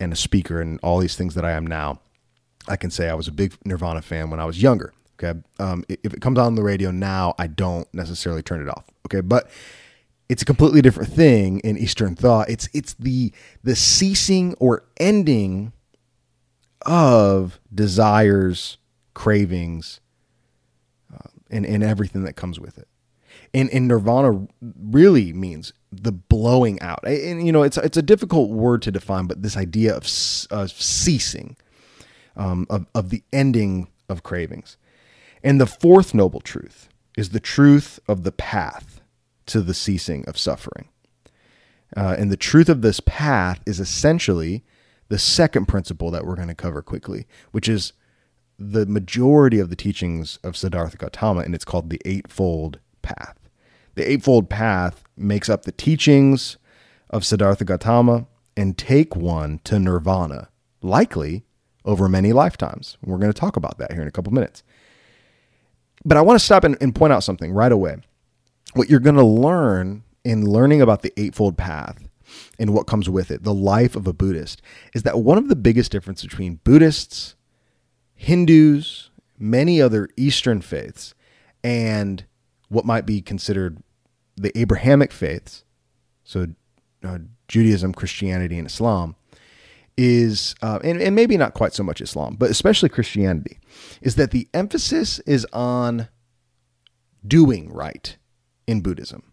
and 0.00 0.12
a 0.12 0.16
speaker 0.16 0.60
and 0.60 0.78
all 0.82 0.98
these 0.98 1.16
things 1.16 1.34
that 1.34 1.44
I 1.44 1.52
am 1.52 1.66
now, 1.66 2.00
I 2.68 2.76
can 2.76 2.90
say 2.90 3.08
I 3.08 3.14
was 3.14 3.28
a 3.28 3.32
big 3.32 3.54
Nirvana 3.64 4.02
fan 4.02 4.30
when 4.30 4.40
I 4.40 4.44
was 4.44 4.62
younger. 4.62 4.92
Okay. 5.22 5.38
Um, 5.58 5.84
if 5.88 6.12
it 6.14 6.20
comes 6.20 6.38
on 6.38 6.54
the 6.54 6.62
radio 6.62 6.90
now, 6.90 7.34
I 7.38 7.48
don't 7.48 7.92
necessarily 7.92 8.42
turn 8.42 8.60
it 8.60 8.68
off. 8.68 8.84
Okay. 9.06 9.20
But 9.20 9.48
it's 10.28 10.42
a 10.42 10.44
completely 10.44 10.82
different 10.82 11.12
thing 11.12 11.60
in 11.60 11.76
Eastern 11.76 12.14
thought. 12.14 12.50
It's 12.50 12.68
it's 12.72 12.94
the 12.94 13.32
the 13.64 13.74
ceasing 13.74 14.54
or 14.60 14.84
ending 14.98 15.72
of 16.82 17.58
desires 17.74 18.78
cravings, 19.18 19.98
uh, 21.12 21.28
and, 21.50 21.66
and 21.66 21.82
everything 21.82 22.22
that 22.22 22.36
comes 22.36 22.60
with 22.60 22.78
it. 22.78 22.86
And, 23.52 23.68
and 23.70 23.88
nirvana 23.88 24.46
really 24.62 25.32
means 25.32 25.72
the 25.90 26.12
blowing 26.12 26.80
out. 26.80 27.04
And, 27.04 27.44
you 27.44 27.50
know, 27.50 27.64
it's, 27.64 27.76
it's 27.78 27.96
a 27.96 28.02
difficult 28.02 28.50
word 28.50 28.80
to 28.82 28.92
define, 28.92 29.26
but 29.26 29.42
this 29.42 29.56
idea 29.56 29.92
of, 29.92 30.04
of 30.52 30.70
ceasing, 30.70 31.56
um, 32.36 32.64
of, 32.70 32.86
of 32.94 33.10
the 33.10 33.24
ending 33.32 33.88
of 34.08 34.22
cravings. 34.22 34.76
And 35.42 35.60
the 35.60 35.66
fourth 35.66 36.14
noble 36.14 36.40
truth 36.40 36.88
is 37.16 37.30
the 37.30 37.40
truth 37.40 37.98
of 38.06 38.22
the 38.22 38.32
path 38.32 39.00
to 39.46 39.62
the 39.62 39.74
ceasing 39.74 40.24
of 40.28 40.38
suffering. 40.38 40.90
Uh, 41.96 42.14
and 42.16 42.30
the 42.30 42.36
truth 42.36 42.68
of 42.68 42.82
this 42.82 43.00
path 43.00 43.60
is 43.66 43.80
essentially 43.80 44.62
the 45.08 45.18
second 45.18 45.66
principle 45.66 46.12
that 46.12 46.24
we're 46.24 46.36
going 46.36 46.46
to 46.46 46.54
cover 46.54 46.82
quickly, 46.82 47.26
which 47.50 47.68
is 47.68 47.94
the 48.58 48.86
majority 48.86 49.60
of 49.60 49.70
the 49.70 49.76
teachings 49.76 50.38
of 50.42 50.56
Siddhartha 50.56 50.96
Gautama, 50.96 51.40
and 51.40 51.54
it's 51.54 51.64
called 51.64 51.90
the 51.90 52.00
Eightfold 52.04 52.80
Path. 53.02 53.38
The 53.94 54.10
Eightfold 54.10 54.50
Path 54.50 55.04
makes 55.16 55.48
up 55.48 55.62
the 55.62 55.72
teachings 55.72 56.56
of 57.10 57.24
Siddhartha 57.24 57.64
Gautama 57.64 58.26
and 58.56 58.76
take 58.76 59.14
one 59.14 59.60
to 59.64 59.78
nirvana, 59.78 60.48
likely 60.82 61.44
over 61.84 62.08
many 62.08 62.32
lifetimes. 62.32 62.98
We're 63.02 63.18
going 63.18 63.32
to 63.32 63.40
talk 63.40 63.56
about 63.56 63.78
that 63.78 63.92
here 63.92 64.02
in 64.02 64.08
a 64.08 64.12
couple 64.12 64.32
minutes. 64.32 64.62
But 66.04 66.16
I 66.16 66.20
want 66.20 66.38
to 66.38 66.44
stop 66.44 66.64
and, 66.64 66.76
and 66.80 66.94
point 66.94 67.12
out 67.12 67.24
something 67.24 67.52
right 67.52 67.72
away. 67.72 67.96
What 68.74 68.90
you're 68.90 69.00
going 69.00 69.16
to 69.16 69.24
learn 69.24 70.02
in 70.24 70.44
learning 70.44 70.82
about 70.82 71.02
the 71.02 71.12
Eightfold 71.18 71.56
Path 71.56 72.08
and 72.58 72.74
what 72.74 72.86
comes 72.86 73.08
with 73.08 73.30
it, 73.30 73.44
the 73.44 73.54
life 73.54 73.96
of 73.96 74.06
a 74.06 74.12
Buddhist, 74.12 74.60
is 74.94 75.04
that 75.04 75.20
one 75.20 75.38
of 75.38 75.48
the 75.48 75.56
biggest 75.56 75.90
differences 75.90 76.28
between 76.28 76.60
Buddhists 76.64 77.36
Hindus, 78.18 79.10
many 79.38 79.80
other 79.80 80.08
Eastern 80.16 80.60
faiths, 80.60 81.14
and 81.62 82.24
what 82.68 82.84
might 82.84 83.06
be 83.06 83.22
considered 83.22 83.80
the 84.36 84.56
Abrahamic 84.58 85.12
faiths, 85.12 85.64
so 86.24 86.48
uh, 87.04 87.18
Judaism, 87.46 87.94
Christianity, 87.94 88.58
and 88.58 88.66
Islam, 88.66 89.14
is, 89.96 90.56
uh, 90.62 90.80
and, 90.82 91.00
and 91.00 91.14
maybe 91.14 91.36
not 91.36 91.54
quite 91.54 91.72
so 91.72 91.84
much 91.84 92.00
Islam, 92.00 92.36
but 92.36 92.50
especially 92.50 92.88
Christianity, 92.88 93.58
is 94.02 94.16
that 94.16 94.32
the 94.32 94.48
emphasis 94.52 95.20
is 95.20 95.46
on 95.52 96.08
doing 97.26 97.72
right 97.72 98.16
in 98.66 98.80
Buddhism 98.80 99.32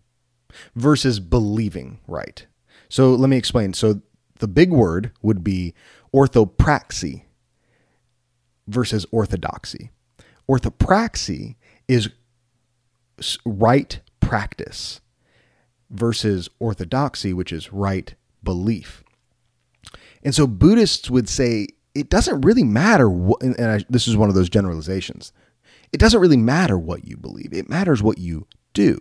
versus 0.75 1.19
believing 1.19 1.99
right. 2.07 2.45
So 2.87 3.15
let 3.15 3.29
me 3.29 3.37
explain. 3.37 3.73
So 3.73 4.01
the 4.39 4.47
big 4.47 4.71
word 4.71 5.11
would 5.23 5.43
be 5.43 5.73
orthopraxy 6.13 7.24
versus 8.67 9.05
orthodoxy. 9.11 9.91
Orthopraxy 10.49 11.55
is 11.87 12.09
right 13.45 13.99
practice 14.19 15.01
versus 15.89 16.49
orthodoxy, 16.59 17.33
which 17.33 17.51
is 17.51 17.71
right 17.71 18.13
belief. 18.43 19.03
And 20.23 20.33
so 20.33 20.47
Buddhists 20.47 21.09
would 21.09 21.29
say 21.29 21.67
it 21.93 22.09
doesn't 22.09 22.41
really 22.41 22.63
matter 22.63 23.09
what, 23.09 23.41
and 23.41 23.59
I, 23.59 23.85
this 23.89 24.07
is 24.07 24.17
one 24.17 24.29
of 24.29 24.35
those 24.35 24.49
generalizations. 24.49 25.31
It 25.93 25.99
doesn't 25.99 26.19
really 26.19 26.37
matter 26.37 26.77
what 26.77 27.05
you 27.05 27.15
believe, 27.15 27.53
it 27.53 27.69
matters 27.69 28.03
what 28.03 28.17
you 28.17 28.47
do. 28.73 28.99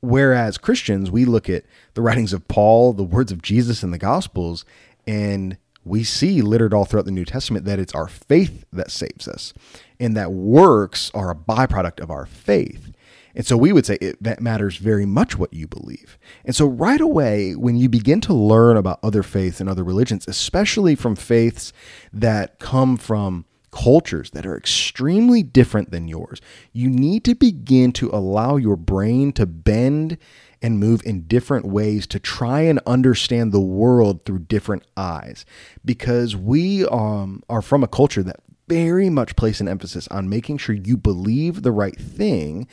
Whereas 0.00 0.58
Christians, 0.58 1.10
we 1.10 1.24
look 1.24 1.48
at 1.48 1.64
the 1.94 2.02
writings 2.02 2.32
of 2.32 2.48
Paul, 2.48 2.92
the 2.92 3.04
words 3.04 3.32
of 3.32 3.42
Jesus 3.42 3.82
in 3.82 3.90
the 3.90 3.98
Gospels, 3.98 4.64
and 5.06 5.58
we 5.90 6.04
see 6.04 6.40
littered 6.40 6.72
all 6.72 6.84
throughout 6.84 7.04
the 7.04 7.10
New 7.10 7.24
Testament 7.24 7.64
that 7.66 7.78
it's 7.78 7.94
our 7.94 8.08
faith 8.08 8.64
that 8.72 8.90
saves 8.90 9.28
us 9.28 9.52
and 9.98 10.16
that 10.16 10.32
works 10.32 11.10
are 11.12 11.30
a 11.30 11.34
byproduct 11.34 12.00
of 12.00 12.10
our 12.10 12.26
faith. 12.26 12.92
And 13.34 13.46
so 13.46 13.56
we 13.56 13.72
would 13.72 13.86
say 13.86 13.96
it, 14.00 14.22
that 14.22 14.40
matters 14.40 14.76
very 14.76 15.06
much 15.06 15.38
what 15.38 15.52
you 15.52 15.66
believe. 15.66 16.18
And 16.44 16.54
so 16.54 16.66
right 16.66 17.00
away, 17.00 17.54
when 17.54 17.76
you 17.76 17.88
begin 17.88 18.20
to 18.22 18.34
learn 18.34 18.76
about 18.76 18.98
other 19.02 19.22
faiths 19.22 19.60
and 19.60 19.68
other 19.68 19.84
religions, 19.84 20.26
especially 20.26 20.94
from 20.94 21.14
faiths 21.14 21.72
that 22.12 22.58
come 22.58 22.96
from 22.96 23.44
cultures 23.70 24.30
that 24.30 24.46
are 24.46 24.56
extremely 24.56 25.42
different 25.42 25.90
than 25.90 26.08
yours, 26.08 26.40
you 26.72 26.88
need 26.88 27.24
to 27.24 27.34
begin 27.34 27.92
to 27.92 28.10
allow 28.12 28.56
your 28.56 28.76
brain 28.76 29.32
to 29.32 29.46
bend 29.46 30.18
and 30.62 30.78
move 30.78 31.02
in 31.04 31.22
different 31.22 31.66
ways 31.66 32.06
to 32.08 32.18
try 32.18 32.60
and 32.60 32.80
understand 32.86 33.52
the 33.52 33.60
world 33.60 34.24
through 34.24 34.40
different 34.40 34.84
eyes. 34.96 35.44
Because 35.84 36.36
we 36.36 36.86
um, 36.86 37.42
are 37.48 37.62
from 37.62 37.82
a 37.82 37.88
culture 37.88 38.22
that 38.22 38.40
very 38.68 39.10
much 39.10 39.36
places 39.36 39.62
an 39.62 39.68
emphasis 39.68 40.06
on 40.08 40.28
making 40.28 40.58
sure 40.58 40.74
you 40.74 40.96
believe 40.96 41.62
the 41.62 41.72
right 41.72 41.98
thing. 41.98 42.68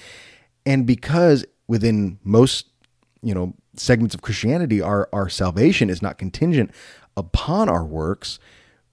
And 0.66 0.86
because 0.86 1.46
within 1.68 2.20
most 2.24 2.68
you 3.22 3.34
know 3.34 3.54
segments 3.76 4.16
of 4.16 4.22
christianity 4.22 4.82
our 4.82 5.10
our 5.12 5.30
salvation 5.30 5.90
is 5.90 6.02
not 6.02 6.18
contingent 6.18 6.72
upon 7.16 7.70
our 7.70 7.86
works 7.86 8.40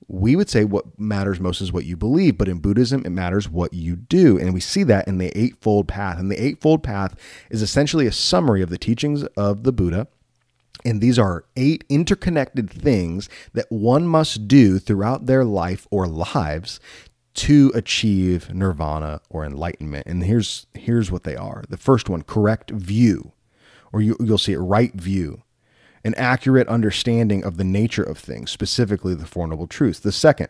we 0.09 0.37
would 0.37 0.51
say 0.51 0.65
what 0.65 0.99
matters 0.99 1.41
most 1.41 1.61
is 1.61 1.73
what 1.73 1.85
you 1.85 1.97
believe, 1.97 2.37
but 2.37 2.49
in 2.49 2.59
Buddhism, 2.59 3.03
it 3.05 3.11
matters 3.11 3.49
what 3.49 3.73
you 3.73 3.97
do. 3.97 4.39
And 4.39 4.53
we 4.53 4.61
see 4.61 4.83
that 4.85 5.09
in 5.09 5.19
the 5.19 5.37
Eightfold 5.39 5.89
Path. 5.89 6.19
And 6.19 6.31
the 6.31 6.43
Eightfold 6.43 6.83
Path 6.83 7.15
is 7.51 7.63
essentially 7.63 8.07
a 8.07 8.13
summary 8.13 8.63
of 8.63 8.71
the 8.71 8.79
teachings 8.79 9.25
of 9.37 9.63
the 9.63 9.73
Buddha. 9.73 10.09
And 10.85 11.01
these 11.01 11.19
are 11.19 11.45
eight 11.57 11.85
interconnected 11.89 12.69
things 12.69 13.29
that 13.55 13.71
one 13.71 14.07
must 14.07 14.47
do 14.47 14.79
throughout 14.79 15.27
their 15.27 15.45
life 15.45 15.87
or 15.91 16.07
lives 16.07 16.79
to 17.35 17.73
achieve 17.75 18.53
nirvana 18.55 19.21
or 19.31 19.45
enlightenment. 19.45 20.07
And 20.07 20.25
here's 20.25 20.67
here's 20.75 21.11
what 21.11 21.25
they 21.25 21.37
are. 21.37 21.65
The 21.69 21.79
first 21.79 22.11
one, 22.11 22.23
correct 22.23 22.71
view, 22.71 23.33
or 23.93 24.03
you, 24.03 24.17
you'll 24.21 24.39
see 24.39 24.53
it 24.53 24.59
right 24.59 24.93
view 24.93 25.44
an 26.05 26.15
accurate 26.17 26.69
understanding 26.69 27.43
of 27.43 27.57
the 27.57 27.65
nature 27.65 28.03
of 28.03 28.19
things, 28.19 28.51
specifically 28.51 29.15
the 29.15 29.27
Four 29.27 29.47
Noble 29.47 29.67
Truths. 29.67 30.01
The 30.01 30.13
second, 30.13 30.49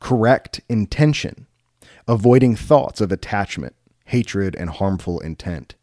correct 0.00 0.60
intention, 0.68 1.46
avoiding 2.08 2.56
thoughts 2.56 3.00
of 3.00 3.12
attachment, 3.12 3.74
hatred, 4.06 4.56
and 4.56 4.70
harmful 4.70 5.20
intent. 5.20 5.74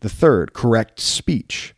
The 0.00 0.08
third, 0.08 0.52
correct 0.52 1.00
speech, 1.00 1.74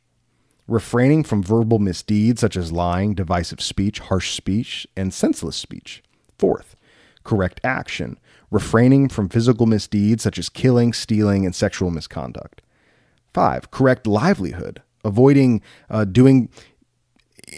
refraining 0.67 1.25
from 1.25 1.43
verbal 1.43 1.79
misdeeds 1.79 2.41
such 2.41 2.57
as 2.57 2.73
lying, 2.73 3.15
divisive 3.15 3.61
speech, 3.61 4.01
harsh 4.01 4.35
speech, 4.35 4.87
and 4.97 5.15
senseless 5.15 5.57
speech. 5.57 6.03
Fourth, 6.39 6.77
correct 7.25 7.61
action, 7.65 8.19
refraining 8.51 9.09
from 9.09 9.29
physical 9.29 9.67
misdeeds 9.67 10.23
such 10.23 10.39
as 10.39 10.49
killing, 10.49 10.93
stealing, 10.93 11.47
and 11.47 11.55
sexual 11.55 11.91
misconduct. 11.91 12.63
Five, 13.33 13.71
correct 13.71 14.07
livelihood, 14.07 14.83
avoiding 15.05 15.63
uh, 15.89 16.05
doing 16.05 16.49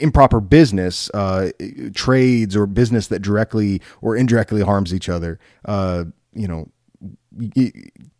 improper 0.00 0.40
business, 0.40 1.10
uh, 1.10 1.50
trades, 1.94 2.56
or 2.56 2.66
business 2.66 3.08
that 3.08 3.20
directly 3.20 3.80
or 4.00 4.16
indirectly 4.16 4.62
harms 4.62 4.94
each 4.94 5.08
other. 5.08 5.38
Uh, 5.64 6.04
you 6.34 6.48
know, 6.48 6.68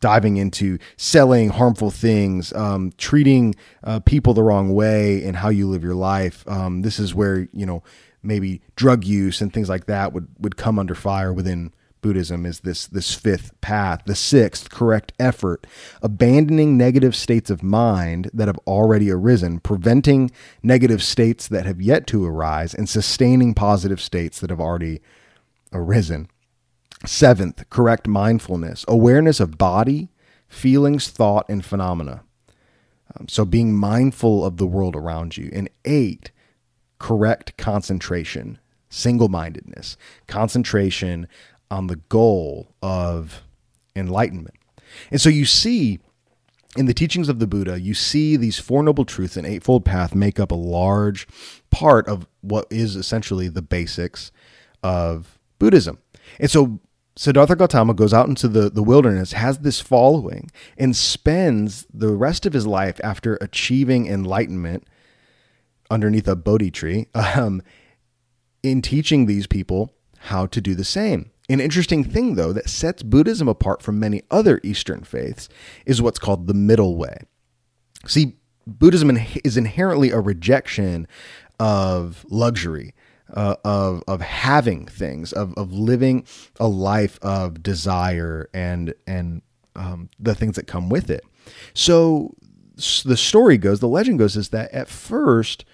diving 0.01 0.37
into 0.37 0.79
selling 0.97 1.51
harmful 1.51 1.91
things, 1.91 2.53
um, 2.55 2.93
treating 2.99 3.55
uh, 3.85 4.01
people 4.01 4.35
the 4.35 4.43
wrong 4.43 4.75
way, 4.75 5.25
and 5.25 5.37
how 5.37 5.49
you 5.49 5.69
live 5.69 5.83
your 5.83 5.95
life. 5.95 6.47
Um, 6.49 6.83
this 6.83 6.99
is 6.99 7.15
where 7.15 7.49
you 7.53 7.67
know 7.67 7.83
maybe 8.23 8.61
drug 8.77 9.05
use 9.05 9.41
and 9.41 9.53
things 9.53 9.69
like 9.69 9.87
that 9.87 10.13
would 10.13 10.29
would 10.39 10.57
come 10.57 10.79
under 10.79 10.95
fire 10.95 11.33
within 11.33 11.73
Buddhism 12.03 12.45
is 12.45 12.61
this 12.61 12.87
this 12.87 13.15
fifth 13.15 13.59
path. 13.61 14.03
The 14.05 14.15
sixth, 14.15 14.71
correct 14.71 15.13
effort, 15.19 15.67
abandoning 16.03 16.77
negative 16.77 17.17
states 17.17 17.49
of 17.49 17.63
mind 17.63 18.31
that 18.35 18.49
have 18.49 18.59
already 18.67 19.11
arisen, 19.11 19.61
preventing 19.61 20.31
negative 20.63 21.03
states 21.03 21.49
that 21.49 21.65
have 21.65 21.81
yet 21.81 22.07
to 22.09 22.27
arise, 22.27 22.75
and 22.75 22.89
sustaining 22.89 23.55
positive 23.55 24.01
states 24.01 24.41
that 24.41 24.51
have 24.51 24.61
already 24.61 25.01
arisen. 25.73 26.29
Seventh, 27.07 27.69
correct 27.71 28.07
mindfulness, 28.07 28.85
awareness 28.87 29.41
of 29.41 29.57
body, 29.57 30.11
feelings, 30.49 31.09
thought, 31.09 31.49
and 31.49 31.65
phenomena. 31.65 32.23
Um, 33.19 33.29
so 33.29 33.45
being 33.45 33.75
mindful 33.75 34.45
of 34.45 34.57
the 34.57 34.67
world 34.67 34.95
around 34.95 35.37
you. 35.37 35.51
And 35.53 35.69
eight, 35.85 36.31
correct 36.99 37.57
concentration, 37.57 38.59
single 38.89 39.29
mindedness, 39.29 39.97
concentration 40.27 41.27
on 41.73 41.87
the 41.87 41.97
goal 41.97 42.69
of 42.83 43.43
enlightenment. 43.97 44.57
And 45.11 45.21
so 45.21 45.31
you 45.31 45.47
see 45.47 46.01
in 46.77 46.85
the 46.85 46.95
teachings 46.95 47.31
of 47.31 47.39
the 47.39 47.47
Buddha, 47.47 47.81
you 47.81 47.95
see 47.95 48.37
these 48.37 48.59
Four 48.59 48.83
Noble 48.83 49.07
Truths 49.07 49.39
and 49.39 49.47
Eightfold 49.47 49.85
Path 49.85 50.15
make 50.15 50.39
up 50.39 50.51
a 50.51 50.57
large 50.57 51.27
part 51.71 52.07
of 52.09 52.27
what 52.43 52.67
is 52.71 52.95
essentially 52.95 53.49
the 53.49 53.63
basics 53.63 54.31
of 54.83 55.39
Buddhism. 55.59 55.99
And 56.39 56.51
so 56.51 56.81
Siddhartha 57.17 57.57
Gautama 57.57 57.95
goes 57.95 58.13
out 58.13 58.29
into 58.29 58.49
the, 58.49 58.69
the 58.69 58.83
wilderness, 58.83 59.33
has 59.33 59.59
this 59.59 59.81
following, 59.81 60.51
and 60.77 60.95
spends 60.95 61.87
the 61.93 62.15
rest 62.15 62.45
of 62.45 62.53
his 62.53 62.67
life 62.67 63.01
after 63.03 63.37
achieving 63.37 64.07
enlightenment 64.07 64.87
underneath 65.91 66.29
a 66.29 66.37
Bodhi 66.37 66.71
tree 66.71 67.07
um, 67.15 67.63
in 68.63 68.83
teaching 68.83 69.25
these 69.25 69.47
people 69.47 69.91
how 70.19 70.47
to 70.47 70.61
do 70.61 70.75
the 70.75 70.85
same. 70.85 71.32
An 71.49 71.61
interesting 71.61 72.05
thing, 72.05 72.37
though, 72.37 72.53
that 72.53 72.69
sets 72.69 73.03
Buddhism 73.03 73.49
apart 73.49 73.83
from 73.83 73.99
many 73.99 74.23
other 74.31 74.61
Eastern 74.63 75.03
faiths 75.03 75.49
is 75.85 76.01
what's 76.01 76.19
called 76.19 76.47
the 76.47 76.55
middle 76.55 76.97
way. 76.97 77.19
See, 78.07 78.37
Buddhism 78.67 79.17
is 79.45 79.57
inherently 79.57 80.11
a 80.11 80.21
rejection 80.21 81.09
of 81.59 82.25
luxury, 82.31 82.95
uh, 83.33 83.57
of 83.65 84.03
of 84.07 84.21
having 84.21 84.87
things, 84.87 85.33
of 85.33 85.53
of 85.55 85.73
living 85.73 86.25
a 86.61 86.69
life 86.69 87.19
of 87.23 87.63
desire 87.63 88.49
and 88.55 88.95
and 89.07 89.43
um, 89.75 90.11
the 90.19 90.35
things 90.35 90.57
that 90.57 90.67
come 90.67 90.89
with 90.89 91.11
it. 91.11 91.25
So 91.75 92.35
the 93.05 93.17
story 93.17 93.59
goes, 93.59 93.81
the 93.81 93.89
legend 93.89 94.19
goes, 94.19 94.37
is 94.37 94.51
that 94.51 94.73
at 94.73 94.89
first 94.89 95.65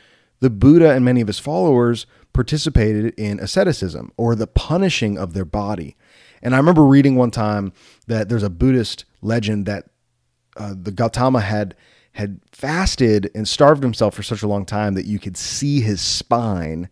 the 0.41 0.51
Buddha 0.51 0.93
and 0.93 1.05
many 1.05 1.21
of 1.21 1.27
his 1.27 1.39
followers 1.39 2.07
participated 2.39 3.13
in 3.19 3.41
asceticism 3.41 4.13
or 4.17 4.37
the 4.37 4.47
punishing 4.47 5.19
of 5.19 5.35
their 5.35 5.45
body. 5.45 5.97
And 6.41 6.55
I 6.55 6.59
remember 6.59 6.85
reading 6.85 7.17
one 7.17 7.33
time 7.33 7.73
that 8.07 8.29
there's 8.29 8.45
a 8.45 8.49
Buddhist 8.49 9.05
legend 9.21 9.67
that 9.67 9.87
uh, 10.57 10.73
the 10.81 10.93
Gautama 10.93 11.41
had 11.41 11.75
had 12.13 12.41
fasted 12.53 13.29
and 13.35 13.49
starved 13.49 13.83
himself 13.83 14.15
for 14.15 14.23
such 14.23 14.45
a 14.45 14.47
long 14.47 14.65
time 14.65 14.95
that 14.95 15.05
you 15.05 15.19
could 15.19 15.37
see 15.37 15.81
his 15.81 16.01
spine 16.01 16.89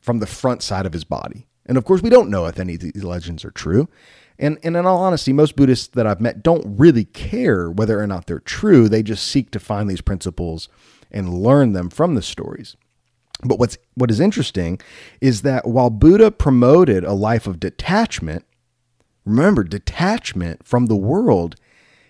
from 0.00 0.20
the 0.20 0.26
front 0.26 0.62
side 0.62 0.86
of 0.86 0.94
his 0.94 1.04
body. 1.04 1.46
And 1.66 1.76
of 1.76 1.84
course, 1.84 2.00
we 2.00 2.08
don't 2.08 2.30
know 2.30 2.46
if 2.46 2.58
any 2.58 2.76
of 2.76 2.80
these 2.80 3.04
legends 3.04 3.44
are 3.44 3.50
true. 3.50 3.90
And, 4.38 4.58
and 4.62 4.74
in 4.74 4.86
all 4.86 5.02
honesty, 5.02 5.34
most 5.34 5.54
Buddhists 5.54 5.88
that 5.88 6.06
I've 6.06 6.22
met 6.22 6.42
don't 6.42 6.78
really 6.78 7.04
care 7.04 7.70
whether 7.70 8.00
or 8.00 8.06
not 8.06 8.26
they're 8.26 8.40
true. 8.40 8.88
They 8.88 9.02
just 9.02 9.26
seek 9.26 9.50
to 9.50 9.60
find 9.60 9.90
these 9.90 10.00
principles 10.00 10.70
and 11.10 11.34
learn 11.34 11.74
them 11.74 11.90
from 11.90 12.14
the 12.14 12.22
stories. 12.22 12.74
But 13.44 13.58
what's 13.58 13.78
what 13.94 14.10
is 14.10 14.20
interesting 14.20 14.80
is 15.20 15.42
that 15.42 15.66
while 15.66 15.90
Buddha 15.90 16.30
promoted 16.30 17.04
a 17.04 17.12
life 17.12 17.46
of 17.46 17.60
detachment, 17.60 18.44
remember 19.24 19.62
detachment 19.62 20.66
from 20.66 20.86
the 20.86 20.96
world 20.96 21.56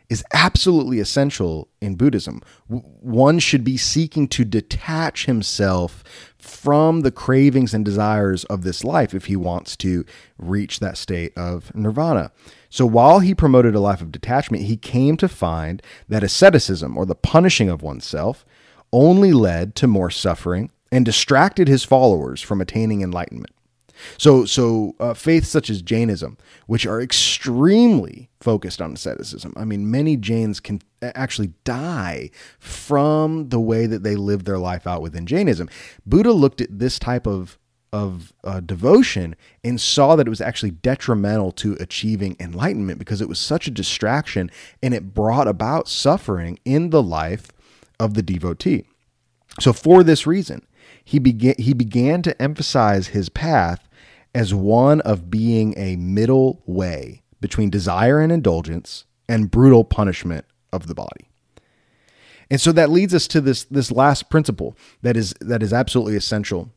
is 0.08 0.24
absolutely 0.32 1.00
essential 1.00 1.68
in 1.82 1.94
Buddhism. 1.94 2.40
One 2.66 3.38
should 3.38 3.62
be 3.62 3.76
seeking 3.76 4.26
to 4.28 4.44
detach 4.44 5.26
himself 5.26 6.02
from 6.38 7.02
the 7.02 7.10
cravings 7.10 7.74
and 7.74 7.84
desires 7.84 8.44
of 8.44 8.62
this 8.62 8.84
life 8.84 9.12
if 9.12 9.26
he 9.26 9.36
wants 9.36 9.76
to 9.76 10.06
reach 10.38 10.80
that 10.80 10.96
state 10.96 11.36
of 11.36 11.74
nirvana. 11.74 12.32
So 12.70 12.86
while 12.86 13.18
he 13.18 13.34
promoted 13.34 13.74
a 13.74 13.80
life 13.80 14.00
of 14.00 14.10
detachment, 14.10 14.64
he 14.64 14.78
came 14.78 15.18
to 15.18 15.28
find 15.28 15.82
that 16.08 16.22
asceticism 16.22 16.96
or 16.96 17.04
the 17.04 17.14
punishing 17.14 17.68
of 17.68 17.82
oneself 17.82 18.46
only 18.92 19.32
led 19.34 19.74
to 19.74 19.86
more 19.86 20.10
suffering 20.10 20.70
and 20.90 21.04
distracted 21.04 21.68
his 21.68 21.84
followers 21.84 22.40
from 22.40 22.60
attaining 22.60 23.02
enlightenment. 23.02 23.52
So, 24.16 24.44
so 24.44 24.94
uh, 25.00 25.14
faiths 25.14 25.48
such 25.48 25.70
as 25.70 25.82
Jainism, 25.82 26.38
which 26.66 26.86
are 26.86 27.00
extremely 27.00 28.30
focused 28.40 28.80
on 28.80 28.94
asceticism. 28.94 29.52
I 29.56 29.64
mean, 29.64 29.90
many 29.90 30.16
Jains 30.16 30.60
can 30.60 30.80
actually 31.02 31.52
die 31.64 32.30
from 32.58 33.48
the 33.48 33.60
way 33.60 33.86
that 33.86 34.02
they 34.02 34.16
live 34.16 34.44
their 34.44 34.58
life 34.58 34.86
out 34.86 35.02
within 35.02 35.26
Jainism. 35.26 35.68
Buddha 36.06 36.32
looked 36.32 36.60
at 36.60 36.78
this 36.78 36.98
type 36.98 37.26
of 37.26 37.58
of 37.90 38.34
uh, 38.44 38.60
devotion 38.60 39.34
and 39.64 39.80
saw 39.80 40.14
that 40.14 40.26
it 40.26 40.30
was 40.30 40.42
actually 40.42 40.70
detrimental 40.70 41.50
to 41.50 41.72
achieving 41.80 42.36
enlightenment 42.38 42.98
because 42.98 43.22
it 43.22 43.28
was 43.30 43.38
such 43.38 43.66
a 43.66 43.70
distraction 43.70 44.50
and 44.82 44.92
it 44.92 45.14
brought 45.14 45.48
about 45.48 45.88
suffering 45.88 46.58
in 46.66 46.90
the 46.90 47.02
life 47.02 47.48
of 47.98 48.12
the 48.12 48.22
devotee. 48.22 48.84
So, 49.58 49.72
for 49.72 50.02
this 50.02 50.26
reason, 50.26 50.66
he 51.08 51.18
began 51.18 51.54
he 51.56 51.72
began 51.72 52.20
to 52.20 52.40
emphasize 52.40 53.08
his 53.08 53.30
path 53.30 53.88
as 54.34 54.52
one 54.52 55.00
of 55.00 55.30
being 55.30 55.72
a 55.78 55.96
middle 55.96 56.62
way 56.66 57.22
between 57.40 57.70
desire 57.70 58.20
and 58.20 58.30
indulgence 58.30 59.06
and 59.26 59.50
brutal 59.50 59.84
punishment 59.84 60.44
of 60.70 60.86
the 60.86 60.94
body. 60.94 61.30
And 62.50 62.60
so 62.60 62.72
that 62.72 62.90
leads 62.90 63.14
us 63.14 63.26
to 63.28 63.40
this 63.40 63.64
this 63.64 63.90
last 63.90 64.28
principle 64.28 64.76
that 65.00 65.16
is 65.16 65.32
that 65.40 65.62
is 65.62 65.72
absolutely 65.72 66.14
essential 66.14 66.74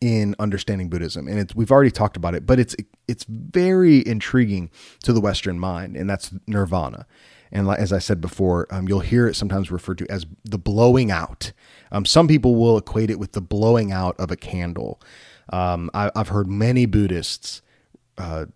in 0.00 0.36
understanding 0.38 0.88
Buddhism. 0.88 1.26
And 1.26 1.52
we've 1.56 1.72
already 1.72 1.90
talked 1.90 2.16
about 2.16 2.36
it, 2.36 2.46
but 2.46 2.60
it's 2.60 2.76
it's 3.08 3.24
very 3.28 4.06
intriguing 4.06 4.70
to 5.02 5.12
the 5.12 5.20
Western 5.20 5.58
mind, 5.58 5.96
and 5.96 6.08
that's 6.08 6.32
nirvana. 6.46 7.04
And 7.52 7.68
as 7.68 7.92
I 7.92 7.98
said 7.98 8.20
before, 8.20 8.66
um, 8.70 8.88
you'll 8.88 9.00
hear 9.00 9.26
it 9.26 9.34
sometimes 9.34 9.70
referred 9.70 9.98
to 9.98 10.10
as 10.10 10.26
the 10.44 10.58
blowing 10.58 11.10
out. 11.10 11.52
Um, 11.90 12.04
some 12.04 12.28
people 12.28 12.54
will 12.54 12.78
equate 12.78 13.10
it 13.10 13.18
with 13.18 13.32
the 13.32 13.40
blowing 13.40 13.90
out 13.92 14.18
of 14.18 14.30
a 14.30 14.36
candle. 14.36 15.00
Um, 15.52 15.90
I, 15.92 16.10
have 16.14 16.28
heard 16.28 16.48
many 16.48 16.86
Buddhists 16.86 17.62
uh, 18.18 18.46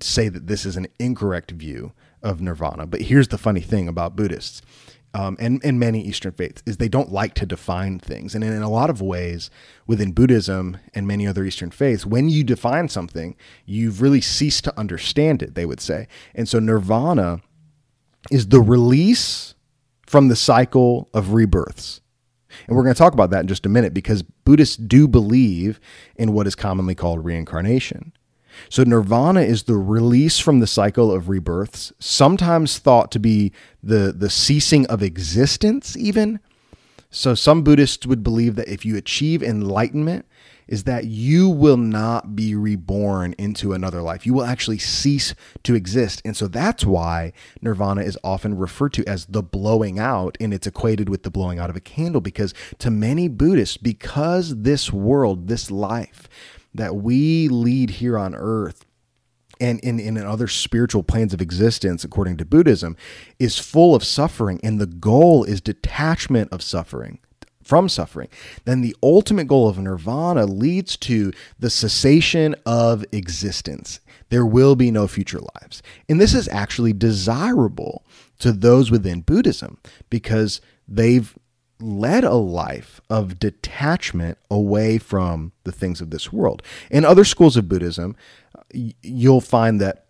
say 0.00 0.28
that 0.28 0.46
this 0.46 0.66
is 0.66 0.76
an 0.76 0.88
incorrect 0.98 1.52
view 1.52 1.92
of 2.22 2.40
nirvana. 2.40 2.86
But 2.86 3.02
here's 3.02 3.28
the 3.28 3.38
funny 3.38 3.60
thing 3.60 3.88
about 3.88 4.16
Buddhists 4.16 4.60
um, 5.16 5.34
and, 5.40 5.64
and 5.64 5.80
many 5.80 6.02
Eastern 6.02 6.32
faiths 6.32 6.62
is 6.66 6.76
they 6.76 6.90
don't 6.90 7.10
like 7.10 7.32
to 7.34 7.46
define 7.46 7.98
things. 7.98 8.34
And 8.34 8.44
in, 8.44 8.52
in, 8.52 8.62
a 8.62 8.68
lot 8.68 8.90
of 8.90 9.00
ways, 9.00 9.48
within 9.86 10.12
Buddhism 10.12 10.76
and 10.92 11.06
many 11.06 11.26
other 11.26 11.42
Eastern 11.42 11.70
faiths, 11.70 12.04
when 12.04 12.28
you 12.28 12.44
define 12.44 12.90
something, 12.90 13.34
you've 13.64 14.02
really 14.02 14.20
ceased 14.20 14.64
to 14.64 14.78
understand 14.78 15.42
it, 15.42 15.54
they 15.54 15.64
would 15.64 15.80
say. 15.80 16.06
And 16.34 16.46
so 16.46 16.58
nirvana 16.58 17.40
is 18.30 18.48
the 18.48 18.60
release 18.60 19.54
from 20.06 20.28
the 20.28 20.36
cycle 20.36 21.08
of 21.12 21.32
rebirths. 21.32 22.00
And 22.66 22.76
we're 22.76 22.82
going 22.82 22.94
to 22.94 22.98
talk 22.98 23.12
about 23.12 23.30
that 23.30 23.40
in 23.40 23.48
just 23.48 23.66
a 23.66 23.68
minute 23.68 23.92
because 23.92 24.22
Buddhists 24.22 24.76
do 24.76 25.06
believe 25.06 25.78
in 26.16 26.32
what 26.32 26.46
is 26.46 26.54
commonly 26.54 26.94
called 26.94 27.24
reincarnation. 27.24 28.12
So, 28.70 28.82
nirvana 28.84 29.42
is 29.42 29.64
the 29.64 29.76
release 29.76 30.38
from 30.38 30.60
the 30.60 30.66
cycle 30.66 31.12
of 31.12 31.28
rebirths, 31.28 31.92
sometimes 31.98 32.78
thought 32.78 33.10
to 33.12 33.18
be 33.18 33.52
the, 33.82 34.14
the 34.16 34.30
ceasing 34.30 34.86
of 34.86 35.02
existence, 35.02 35.94
even. 35.96 36.40
So, 37.10 37.34
some 37.34 37.62
Buddhists 37.62 38.06
would 38.06 38.22
believe 38.22 38.56
that 38.56 38.68
if 38.68 38.86
you 38.86 38.96
achieve 38.96 39.42
enlightenment, 39.42 40.24
is 40.68 40.84
that 40.84 41.04
you 41.04 41.48
will 41.48 41.76
not 41.76 42.34
be 42.34 42.54
reborn 42.54 43.34
into 43.38 43.72
another 43.72 44.02
life. 44.02 44.26
You 44.26 44.34
will 44.34 44.44
actually 44.44 44.78
cease 44.78 45.34
to 45.62 45.74
exist. 45.74 46.20
And 46.24 46.36
so 46.36 46.48
that's 46.48 46.84
why 46.84 47.32
nirvana 47.62 48.02
is 48.02 48.18
often 48.24 48.56
referred 48.56 48.92
to 48.94 49.08
as 49.08 49.26
the 49.26 49.42
blowing 49.42 49.98
out, 49.98 50.36
and 50.40 50.52
it's 50.52 50.66
equated 50.66 51.08
with 51.08 51.22
the 51.22 51.30
blowing 51.30 51.58
out 51.58 51.70
of 51.70 51.76
a 51.76 51.80
candle, 51.80 52.20
because 52.20 52.52
to 52.78 52.90
many 52.90 53.28
Buddhists, 53.28 53.76
because 53.76 54.62
this 54.62 54.92
world, 54.92 55.48
this 55.48 55.70
life, 55.70 56.28
that 56.74 56.96
we 56.96 57.48
lead 57.48 57.90
here 57.90 58.18
on 58.18 58.34
earth 58.34 58.84
and 59.58 59.80
in, 59.80 59.98
in 59.98 60.18
other 60.18 60.48
spiritual 60.48 61.02
planes 61.02 61.32
of 61.32 61.40
existence, 61.40 62.04
according 62.04 62.36
to 62.36 62.44
Buddhism, 62.44 62.96
is 63.38 63.58
full 63.58 63.94
of 63.94 64.04
suffering, 64.04 64.60
and 64.62 64.78
the 64.78 64.86
goal 64.86 65.44
is 65.44 65.60
detachment 65.60 66.52
of 66.52 66.62
suffering 66.62 67.18
from 67.66 67.88
suffering, 67.88 68.28
then 68.64 68.80
the 68.80 68.94
ultimate 69.02 69.48
goal 69.48 69.68
of 69.68 69.78
nirvana 69.78 70.46
leads 70.46 70.96
to 70.98 71.32
the 71.58 71.68
cessation 71.68 72.54
of 72.64 73.04
existence. 73.12 74.00
There 74.28 74.46
will 74.46 74.76
be 74.76 74.90
no 74.90 75.08
future 75.08 75.40
lives. 75.54 75.82
And 76.08 76.20
this 76.20 76.32
is 76.32 76.48
actually 76.48 76.92
desirable 76.92 78.04
to 78.38 78.52
those 78.52 78.90
within 78.90 79.20
Buddhism 79.20 79.78
because 80.10 80.60
they've 80.86 81.36
led 81.80 82.24
a 82.24 82.34
life 82.34 83.00
of 83.10 83.38
detachment 83.38 84.38
away 84.50 84.98
from 84.98 85.52
the 85.64 85.72
things 85.72 86.00
of 86.00 86.10
this 86.10 86.32
world. 86.32 86.62
In 86.90 87.04
other 87.04 87.24
schools 87.24 87.56
of 87.56 87.68
Buddhism, 87.68 88.16
you'll 88.72 89.40
find 89.40 89.80
that 89.80 90.06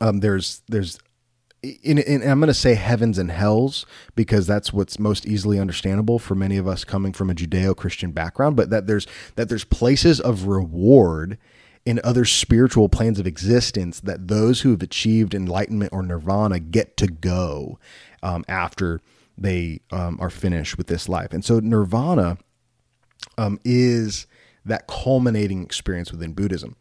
um, 0.00 0.20
there's 0.20 0.62
there's 0.68 0.98
in, 1.82 1.98
in, 1.98 2.22
I'm 2.22 2.40
going 2.40 2.48
to 2.48 2.54
say 2.54 2.74
heavens 2.74 3.18
and 3.18 3.30
hells 3.30 3.86
because 4.14 4.46
that's 4.46 4.72
what's 4.72 4.98
most 4.98 5.26
easily 5.26 5.58
understandable 5.58 6.18
for 6.18 6.34
many 6.34 6.56
of 6.56 6.66
us 6.66 6.84
coming 6.84 7.12
from 7.12 7.30
a 7.30 7.34
Judeo-Christian 7.34 8.12
background. 8.12 8.56
But 8.56 8.70
that 8.70 8.86
there's 8.86 9.06
that 9.36 9.48
there's 9.48 9.64
places 9.64 10.20
of 10.20 10.46
reward 10.46 11.38
in 11.84 12.00
other 12.02 12.24
spiritual 12.24 12.88
planes 12.88 13.20
of 13.20 13.26
existence 13.26 14.00
that 14.00 14.26
those 14.26 14.62
who 14.62 14.70
have 14.70 14.82
achieved 14.82 15.34
enlightenment 15.34 15.92
or 15.92 16.02
nirvana 16.02 16.58
get 16.58 16.96
to 16.96 17.06
go 17.06 17.78
um, 18.22 18.44
after 18.48 19.00
they 19.38 19.80
um, 19.92 20.18
are 20.20 20.30
finished 20.30 20.76
with 20.76 20.88
this 20.88 21.08
life. 21.08 21.32
And 21.32 21.44
so 21.44 21.60
nirvana 21.60 22.38
um, 23.38 23.60
is 23.64 24.26
that 24.64 24.88
culminating 24.88 25.62
experience 25.62 26.10
within 26.10 26.32
Buddhism. 26.32 26.74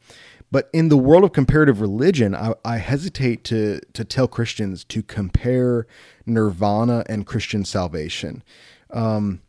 But 0.56 0.70
in 0.72 0.88
the 0.88 0.96
world 0.96 1.26
of 1.26 1.34
comparative 1.34 1.82
religion, 1.82 2.34
I, 2.34 2.54
I, 2.64 2.78
hesitate 2.78 3.44
to 3.44 3.82
to 3.92 4.06
tell 4.06 4.26
Christians 4.26 4.86
to 4.86 5.04
compare 5.04 5.86
nirvana 6.26 7.04
and 7.10 7.26
Christian 7.26 7.66
salvation. 7.66 8.42
Um, 8.90 9.42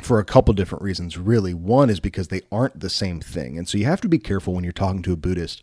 for 0.00 0.18
a 0.18 0.24
couple 0.24 0.54
different 0.54 0.82
reasons, 0.82 1.18
really. 1.18 1.52
One 1.52 1.90
is 1.90 2.00
because 2.00 2.28
they 2.28 2.40
aren't 2.50 2.80
the 2.80 2.88
same 2.88 3.20
thing. 3.20 3.58
And 3.58 3.68
so 3.68 3.76
you 3.76 3.84
have 3.84 4.00
to 4.00 4.08
be 4.08 4.18
careful 4.18 4.54
when 4.54 4.64
you're 4.64 4.72
talking 4.72 5.02
to 5.02 5.12
a 5.12 5.18
Buddhist 5.18 5.62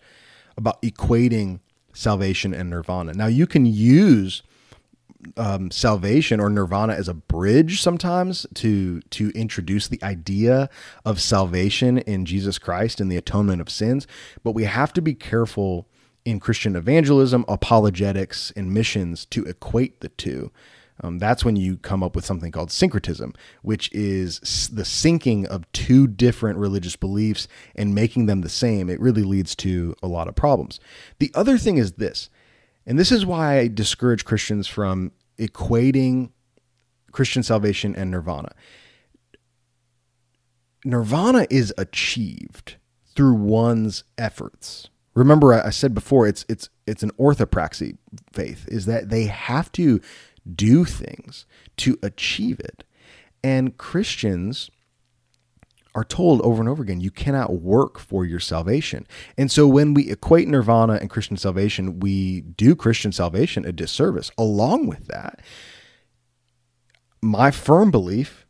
about 0.55 0.79
equating 0.83 1.59
salvation 1.91 2.53
and 2.53 2.69
nirvana. 2.69 3.13
Now, 3.13 3.25
you 3.25 3.47
can 3.47 3.65
use 3.65 4.43
um, 5.37 5.71
salvation 5.71 6.39
or 6.39 6.49
nirvana 6.49 6.93
as 6.93 7.07
a 7.07 7.13
bridge 7.13 7.81
sometimes 7.81 8.45
to 8.55 9.01
to 9.01 9.29
introduce 9.31 9.87
the 9.87 10.01
idea 10.03 10.69
of 11.05 11.21
salvation 11.21 11.97
in 11.99 12.25
Jesus 12.25 12.59
Christ 12.59 12.99
and 12.99 13.11
the 13.11 13.17
atonement 13.17 13.61
of 13.61 13.69
sins. 13.69 14.07
But 14.43 14.51
we 14.51 14.63
have 14.63 14.93
to 14.93 15.01
be 15.01 15.13
careful 15.13 15.87
in 16.25 16.39
Christian 16.39 16.75
evangelism, 16.75 17.45
apologetics, 17.47 18.51
and 18.55 18.73
missions 18.73 19.25
to 19.27 19.43
equate 19.43 19.99
the 19.99 20.09
two. 20.09 20.51
Um, 21.01 21.17
that's 21.17 21.43
when 21.43 21.55
you 21.55 21.77
come 21.77 22.03
up 22.03 22.15
with 22.15 22.25
something 22.25 22.51
called 22.51 22.71
syncretism, 22.71 23.33
which 23.61 23.91
is 23.91 24.39
the 24.71 24.83
syncing 24.83 25.45
of 25.45 25.69
two 25.71 26.07
different 26.07 26.59
religious 26.59 26.95
beliefs 26.95 27.47
and 27.75 27.95
making 27.95 28.27
them 28.27 28.41
the 28.41 28.49
same. 28.49 28.89
It 28.89 28.99
really 28.99 29.23
leads 29.23 29.55
to 29.57 29.95
a 30.03 30.07
lot 30.07 30.27
of 30.27 30.35
problems. 30.35 30.79
The 31.19 31.31
other 31.33 31.57
thing 31.57 31.77
is 31.77 31.93
this 31.93 32.29
and 32.85 32.99
this 32.99 33.11
is 33.11 33.25
why 33.25 33.59
I 33.59 33.67
discourage 33.67 34.25
Christians 34.25 34.67
from 34.67 35.11
equating 35.37 36.31
Christian 37.11 37.43
salvation 37.43 37.95
and 37.95 38.11
nirvana. 38.11 38.53
Nirvana 40.85 41.47
is 41.49 41.73
achieved 41.77 42.75
through 43.15 43.35
one's 43.35 44.03
efforts. 44.17 44.89
Remember, 45.13 45.53
I 45.53 45.69
said 45.69 45.93
before, 45.93 46.27
it's 46.27 46.45
it's 46.49 46.69
it's 46.87 47.03
an 47.03 47.11
orthopraxy 47.11 47.97
faith, 48.33 48.67
is 48.67 48.85
that 48.87 49.09
they 49.09 49.25
have 49.25 49.71
to 49.73 50.01
do 50.55 50.83
things 50.83 51.45
to 51.77 51.97
achieve 52.01 52.59
it. 52.59 52.83
And 53.43 53.77
Christians 53.77 54.71
are 55.95 56.03
told 56.03 56.41
over 56.41 56.61
and 56.61 56.69
over 56.69 56.81
again 56.81 57.01
you 57.01 57.11
cannot 57.11 57.53
work 57.53 57.99
for 57.99 58.25
your 58.25 58.39
salvation. 58.39 59.07
And 59.37 59.51
so 59.51 59.67
when 59.67 59.93
we 59.93 60.09
equate 60.09 60.47
nirvana 60.47 60.93
and 60.93 61.09
Christian 61.09 61.37
salvation, 61.37 61.99
we 61.99 62.41
do 62.41 62.75
Christian 62.75 63.11
salvation 63.11 63.65
a 63.65 63.71
disservice. 63.71 64.31
Along 64.37 64.87
with 64.87 65.07
that, 65.07 65.41
my 67.21 67.51
firm 67.51 67.91
belief 67.91 68.45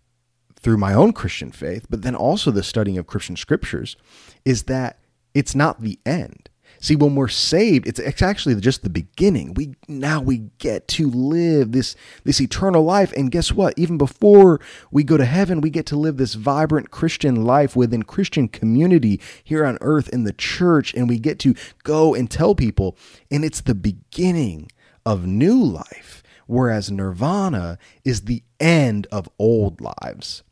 through 0.60 0.77
my 0.77 0.93
own 0.93 1.12
Christian 1.12 1.51
faith, 1.51 1.86
but 1.89 2.01
then 2.01 2.15
also 2.15 2.49
the 2.49 2.63
studying 2.63 2.97
of 2.97 3.08
Christian 3.08 3.36
scriptures, 3.36 3.97
is 4.45 4.63
that 4.63 4.99
it's 5.34 5.53
not 5.53 5.82
the 5.82 5.99
end. 6.06 6.49
See, 6.84 6.98
when 6.98 7.15
we're 7.15 7.30
saved, 7.30 7.88
it's, 7.88 8.22
actually 8.22 8.56
just 8.56 8.84
the 8.84 8.89
beginning. 8.89 9.54
We 9.54 9.76
now 9.88 10.19
we 10.19 10.50
get 10.58 10.86
to 10.89 11.10
live 11.10 11.72
this 11.72 11.96
this 12.26 12.41
eternal 12.41 12.84
life, 12.84 13.13
and 13.13 13.32
guess 13.32 13.54
what? 13.54 13.74
Even 13.80 13.98
before 13.98 14.60
we 14.91 15.06
go 15.06 15.15
to 15.15 15.24
heaven, 15.24 15.62
we 15.62 15.69
get 15.69 15.86
to 15.88 15.96
live 15.96 16.17
this 16.17 16.34
vibrant 16.34 16.91
Christian 16.91 17.46
life 17.46 17.78
within 17.78 18.04
Christian 18.04 18.50
community 18.50 19.22
here 19.46 19.65
on 19.65 19.78
earth 19.80 20.10
in 20.10 20.26
the 20.26 20.34
church, 20.34 20.93
and 20.93 21.08
we 21.08 21.19
get 21.19 21.39
to 21.39 21.56
go 21.84 22.13
and 22.13 22.30
tell 22.30 22.54
people, 22.54 22.98
and 23.32 23.46
it's 23.46 23.62
the 23.62 23.76
beginning 23.76 24.69
of 25.06 25.26
new 25.26 25.63
life. 25.63 26.22
Whereas 26.48 26.91
nirvana 26.91 27.78
is 28.04 28.24
the 28.24 28.43
end 28.60 29.08
of 29.10 29.30
old 29.39 29.80
lives. 29.80 30.43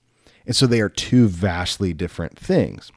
And 0.45 0.55
so 0.55 0.65
they 0.65 0.79
are 0.79 0.87
two 0.87 1.27
vastly 1.27 1.91
different 1.91 2.39
things. 2.39 2.89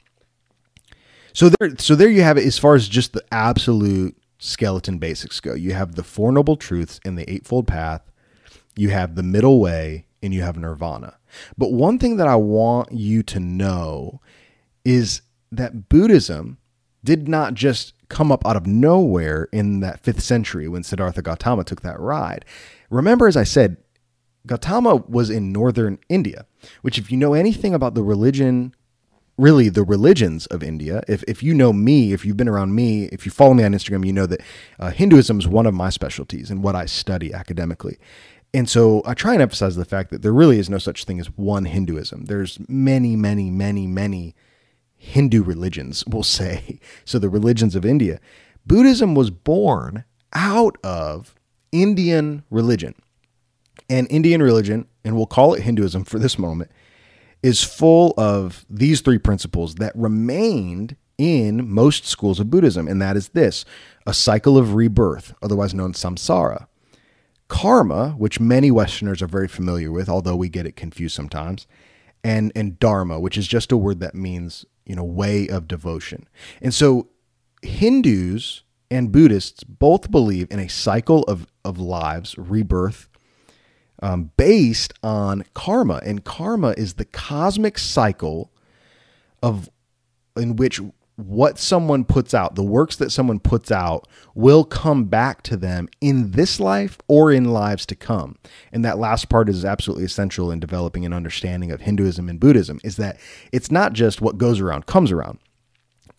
So 1.35 1.51
there, 1.51 1.77
so 1.79 1.94
there 1.94 2.09
you 2.09 2.23
have 2.23 2.38
it. 2.38 2.47
As 2.47 2.59
far 2.59 2.75
as 2.75 2.88
just 2.88 3.12
the 3.12 3.25
absolute 3.33 4.16
skeleton 4.38 4.99
basics 4.99 5.40
go, 5.40 5.55
you 5.55 5.73
have 5.73 5.97
the 5.97 6.05
Four 6.05 6.33
Noble 6.33 6.57
Truths 6.57 7.01
and 7.05 7.18
the 7.18 7.31
Eightfold 7.31 7.66
Path. 7.66 8.11
You 8.77 8.90
have 8.90 9.16
the 9.16 9.23
Middle 9.23 9.61
Way, 9.61 10.07
and 10.23 10.33
you 10.33 10.42
have 10.42 10.57
Nirvana. 10.57 11.18
But 11.59 11.73
one 11.73 11.99
thing 11.99 12.16
that 12.16 12.29
I 12.29 12.37
want 12.37 12.92
you 12.92 13.23
to 13.25 13.40
know 13.40 14.20
is 14.85 15.23
that 15.51 15.88
Buddhism 15.88 16.59
did 17.03 17.29
not 17.29 17.55
just 17.55 17.94
come 18.09 18.31
up 18.31 18.47
out 18.47 18.57
of 18.57 18.66
nowhere 18.66 19.49
in 19.53 19.81
that 19.81 20.01
fifth 20.01 20.23
century 20.23 20.68
when 20.68 20.83
Siddhartha 20.83 21.20
Gautama 21.20 21.64
took 21.64 21.83
that 21.83 22.01
ride. 22.01 22.44
Remember, 22.90 23.27
as 23.27 23.37
I 23.37 23.44
said, 23.44 23.77
Gautama 24.47 24.97
was 25.09 25.31
in 25.31 25.53
northern 25.53 25.99
India, 26.09 26.47
which, 26.83 26.97
if 26.99 27.11
you 27.11 27.16
know 27.16 27.35
anything 27.35 27.75
about 27.75 27.94
the 27.94 28.03
religion 28.03 28.75
really 29.37 29.68
the 29.68 29.83
religions 29.83 30.47
of 30.47 30.62
India. 30.62 31.03
If, 31.09 31.25
if 31.25 31.42
you 31.42 31.55
know 31.55 31.73
me, 31.73 32.12
if 32.12 32.25
you've 32.25 32.37
been 32.37 32.49
around 32.49 32.75
me, 32.75 33.05
if 33.07 33.27
you 33.27 33.33
follow 33.33 33.55
me 33.55 33.64
on 33.64 33.73
Instagram, 33.73 34.07
you 34.07 34.12
know 34.12 34.27
that 34.27 34.40
uh, 34.79 34.90
Hinduism 34.90 35.38
is 35.38 35.49
one 35.49 35.66
of 35.66 35.75
my 35.75 35.90
specialties 35.90 36.51
and 36.51 36.62
what 36.62 36.77
I 36.77 36.87
study 36.87 37.33
academically. 37.33 37.99
And 38.53 38.70
so 38.70 39.03
I 39.05 39.14
try 39.14 39.33
and 39.33 39.42
emphasize 39.42 39.75
the 39.75 39.85
fact 39.85 40.11
that 40.11 40.23
there 40.23 40.33
really 40.33 40.61
is 40.61 40.70
no 40.70 40.79
such 40.79 41.05
thing 41.05 41.18
as 41.18 41.27
one 41.37 41.64
Hinduism. 41.64 42.27
There's 42.27 42.59
many, 42.68 43.16
many, 43.16 43.51
many, 43.51 43.88
many 43.88 44.37
Hindu 44.97 45.42
religions, 45.42 46.05
we'll 46.09 46.23
say. 46.23 46.79
So 47.05 47.18
the 47.18 47.29
religions 47.29 47.75
of 47.75 47.85
India. 47.85 48.20
Buddhism 48.66 49.14
was 49.14 49.31
born 49.31 50.05
out 50.33 50.79
of 50.85 51.35
Indian 51.73 52.44
religion. 52.51 52.94
And 53.90 54.07
Indian 54.11 54.42
religion, 54.42 54.87
and 55.05 55.16
we'll 55.16 55.27
call 55.27 55.53
it 55.55 55.62
Hinduism 55.62 56.05
for 56.05 56.18
this 56.18 56.38
moment, 56.38 56.70
is 57.44 57.62
full 57.62 58.14
of 58.16 58.64
these 58.70 59.02
three 59.02 59.18
principles 59.18 59.74
that 59.74 59.92
remained 59.94 60.96
in 61.18 61.68
most 61.68 62.07
schools 62.07 62.40
of 62.40 62.48
Buddhism, 62.48 62.88
and 62.88 63.02
that 63.02 63.18
is 63.18 63.28
this 63.28 63.66
a 64.07 64.14
cycle 64.14 64.57
of 64.57 64.74
rebirth, 64.74 65.35
otherwise 65.42 65.74
known 65.74 65.90
as 65.90 65.96
samsara, 65.96 66.66
karma, 67.48 68.12
which 68.12 68.40
many 68.40 68.70
Westerners 68.70 69.20
are 69.20 69.26
very 69.26 69.46
familiar 69.46 69.92
with, 69.92 70.09
although 70.09 70.35
we 70.35 70.48
get 70.48 70.66
it 70.66 70.74
confused 70.74 71.14
sometimes, 71.14 71.66
and 72.24 72.50
and 72.57 72.80
dharma, 72.80 73.20
which 73.20 73.37
is 73.37 73.46
just 73.46 73.70
a 73.70 73.76
word 73.76 74.00
that 74.00 74.14
means 74.14 74.64
you 74.87 74.96
know 74.96 75.04
way 75.04 75.46
of 75.46 75.68
devotion. 75.68 76.26
And 76.62 76.72
so 76.72 77.09
Hindus 77.61 78.62
and 78.90 79.12
Buddhists 79.12 79.64
both 79.64 80.11
believe 80.11 80.48
in 80.50 80.61
a 80.61 80.68
cycle 80.68 81.24
of 81.24 81.46
of 81.62 81.78
lives, 81.78 82.38
rebirth, 82.38 83.11
um, 84.05 84.31
based 84.37 84.93
on 85.03 85.47
karma, 85.55 85.99
and 86.05 86.25
karma 86.25 86.75
is 86.77 86.95
the 86.95 87.07
cosmic 87.07 87.79
cycle 87.79 88.53
of 89.43 89.71
in 90.37 90.57
which 90.57 90.79
what 91.17 91.59
someone 91.59 92.05
puts 92.05 92.35
out, 92.35 92.55
the 92.55 92.62
works 92.62 92.97
that 92.97 93.11
someone 93.11 93.40
puts 93.40 93.73
out, 93.73 94.07
will 94.35 94.62
come 94.62 95.05
back 95.05 95.43
to 95.45 95.57
them 95.57 95.88
in 96.03 96.33
this 96.33 96.61
life 96.61 96.99
or 97.09 97.33
in 97.33 97.47
lives 97.47 97.87
to 97.87 97.95
come. 97.95 98.37
And 98.73 98.85
that 98.85 98.99
last 98.99 99.31
part 99.31 99.49
is 99.49 99.64
absolutely 99.64 100.05
essential 100.05 100.51
in 100.51 100.61
developing 100.61 101.07
an 101.07 101.14
understanding 101.14 101.73
of 101.73 101.81
Hinduism 101.81 102.29
and 102.29 102.38
Buddhism 102.38 102.81
is 102.85 102.97
that 102.97 103.19
it's 103.53 103.71
not 103.71 103.95
just 103.95 104.21
what 104.21 104.37
goes 104.37 104.61
around 104.61 104.85
comes 104.85 105.12
around. 105.12 105.38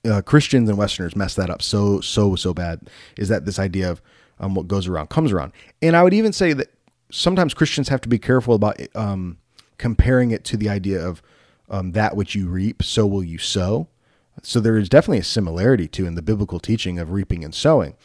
Uh, 0.10 0.24
Christians 0.24 0.70
and 0.70 0.78
Westerners 0.78 1.16
mess 1.16 1.36
that 1.36 1.52
up 1.52 1.62
so, 1.62 2.02
so, 2.02 2.36
so 2.36 2.52
bad. 2.52 2.90
Is 3.16 3.30
that 3.30 3.46
this 3.46 3.60
idea 3.60 3.92
of 3.92 4.02
um, 4.40 4.56
what 4.56 4.68
goes 4.68 4.88
around 4.88 5.10
comes 5.10 5.32
around? 5.32 5.52
And 5.84 5.96
I 5.96 6.02
would 6.02 6.14
even 6.16 6.34
say 6.34 6.54
that 6.54 6.70
sometimes 7.16 7.54
Christians 7.54 7.90
have 7.90 8.02
to 8.02 8.10
be 8.10 8.20
careful 8.20 8.56
about 8.56 8.80
um, 8.96 9.38
comparing 9.78 10.32
it 10.32 10.44
to 10.46 10.58
the 10.58 10.70
idea 10.70 11.06
of 11.06 11.22
um, 11.70 11.94
that 11.94 12.16
which 12.16 12.36
you 12.36 12.48
reap, 12.48 12.84
so 12.84 13.06
will 13.06 13.24
you 13.24 13.38
sow 13.38 13.88
so 14.44 14.60
there 14.60 14.78
is 14.78 14.90
definitely 14.90 15.20
a 15.20 15.24
similarity 15.24 15.88
to 15.90 16.06
in 16.06 16.16
the 16.16 16.22
biblical 16.22 16.60
teaching 16.60 17.00
of 17.00 17.12
reaping 17.12 17.44
and 17.44 17.54
sowing. 17.54 17.96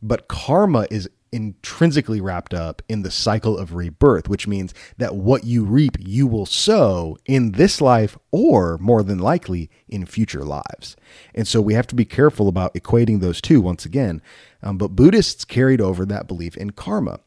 But 0.00 0.28
karma 0.28 0.86
is 0.90 1.08
intrinsically 1.30 2.22
wrapped 2.22 2.54
up 2.54 2.80
in 2.88 3.02
the 3.02 3.10
cycle 3.10 3.58
of 3.58 3.74
rebirth, 3.74 4.28
which 4.28 4.46
means 4.46 4.72
that 4.96 5.14
what 5.14 5.44
you 5.44 5.64
reap, 5.64 5.96
you 5.98 6.26
will 6.26 6.46
sow 6.46 7.18
in 7.26 7.52
this 7.52 7.82
life 7.82 8.16
or 8.30 8.78
more 8.78 9.02
than 9.02 9.18
likely 9.18 9.68
in 9.88 10.06
future 10.06 10.44
lives. 10.44 10.96
And 11.34 11.46
so 11.46 11.60
we 11.60 11.74
have 11.74 11.86
to 11.88 11.94
be 11.94 12.06
careful 12.06 12.48
about 12.48 12.72
equating 12.74 13.20
those 13.20 13.42
two 13.42 13.60
once 13.60 13.84
again. 13.84 14.22
Um, 14.62 14.78
but 14.78 14.96
Buddhists 14.96 15.44
carried 15.44 15.80
over 15.80 16.06
that 16.06 16.26
belief 16.26 16.56
in 16.56 16.70
karma. 16.70 17.20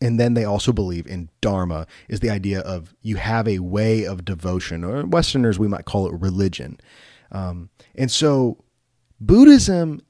And 0.00 0.18
then 0.18 0.34
they 0.34 0.44
also 0.44 0.72
believe 0.72 1.06
in 1.06 1.28
dharma, 1.40 1.86
is 2.08 2.20
the 2.20 2.30
idea 2.30 2.60
of 2.60 2.94
you 3.02 3.16
have 3.16 3.46
a 3.46 3.58
way 3.58 4.04
of 4.04 4.24
devotion, 4.24 4.82
or 4.82 5.04
Westerners, 5.04 5.58
we 5.58 5.68
might 5.68 5.84
call 5.84 6.06
it 6.06 6.18
religion. 6.18 6.78
Um, 7.30 7.68
and 7.94 8.10
so 8.10 8.64
Buddhism 9.20 10.00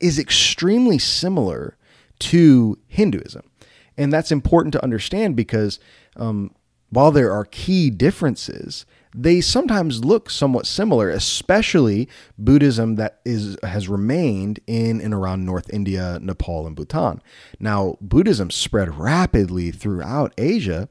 is 0.00 0.18
extremely 0.18 0.98
similar 0.98 1.76
to 2.20 2.78
Hinduism. 2.86 3.42
And 3.96 4.12
that's 4.12 4.30
important 4.30 4.72
to 4.74 4.82
understand 4.82 5.34
because 5.34 5.80
um, 6.16 6.54
while 6.90 7.10
there 7.10 7.32
are 7.32 7.44
key 7.44 7.90
differences, 7.90 8.86
they 9.20 9.40
sometimes 9.40 10.04
look 10.04 10.30
somewhat 10.30 10.64
similar, 10.64 11.10
especially 11.10 12.08
Buddhism 12.38 12.94
that 12.94 13.20
is 13.24 13.56
has 13.64 13.88
remained 13.88 14.60
in 14.68 15.00
and 15.00 15.12
around 15.12 15.44
North 15.44 15.68
India, 15.72 16.18
Nepal, 16.22 16.66
and 16.66 16.76
Bhutan. 16.76 17.20
Now, 17.58 17.96
Buddhism 18.00 18.50
spread 18.50 18.96
rapidly 18.96 19.72
throughout 19.72 20.32
Asia, 20.38 20.88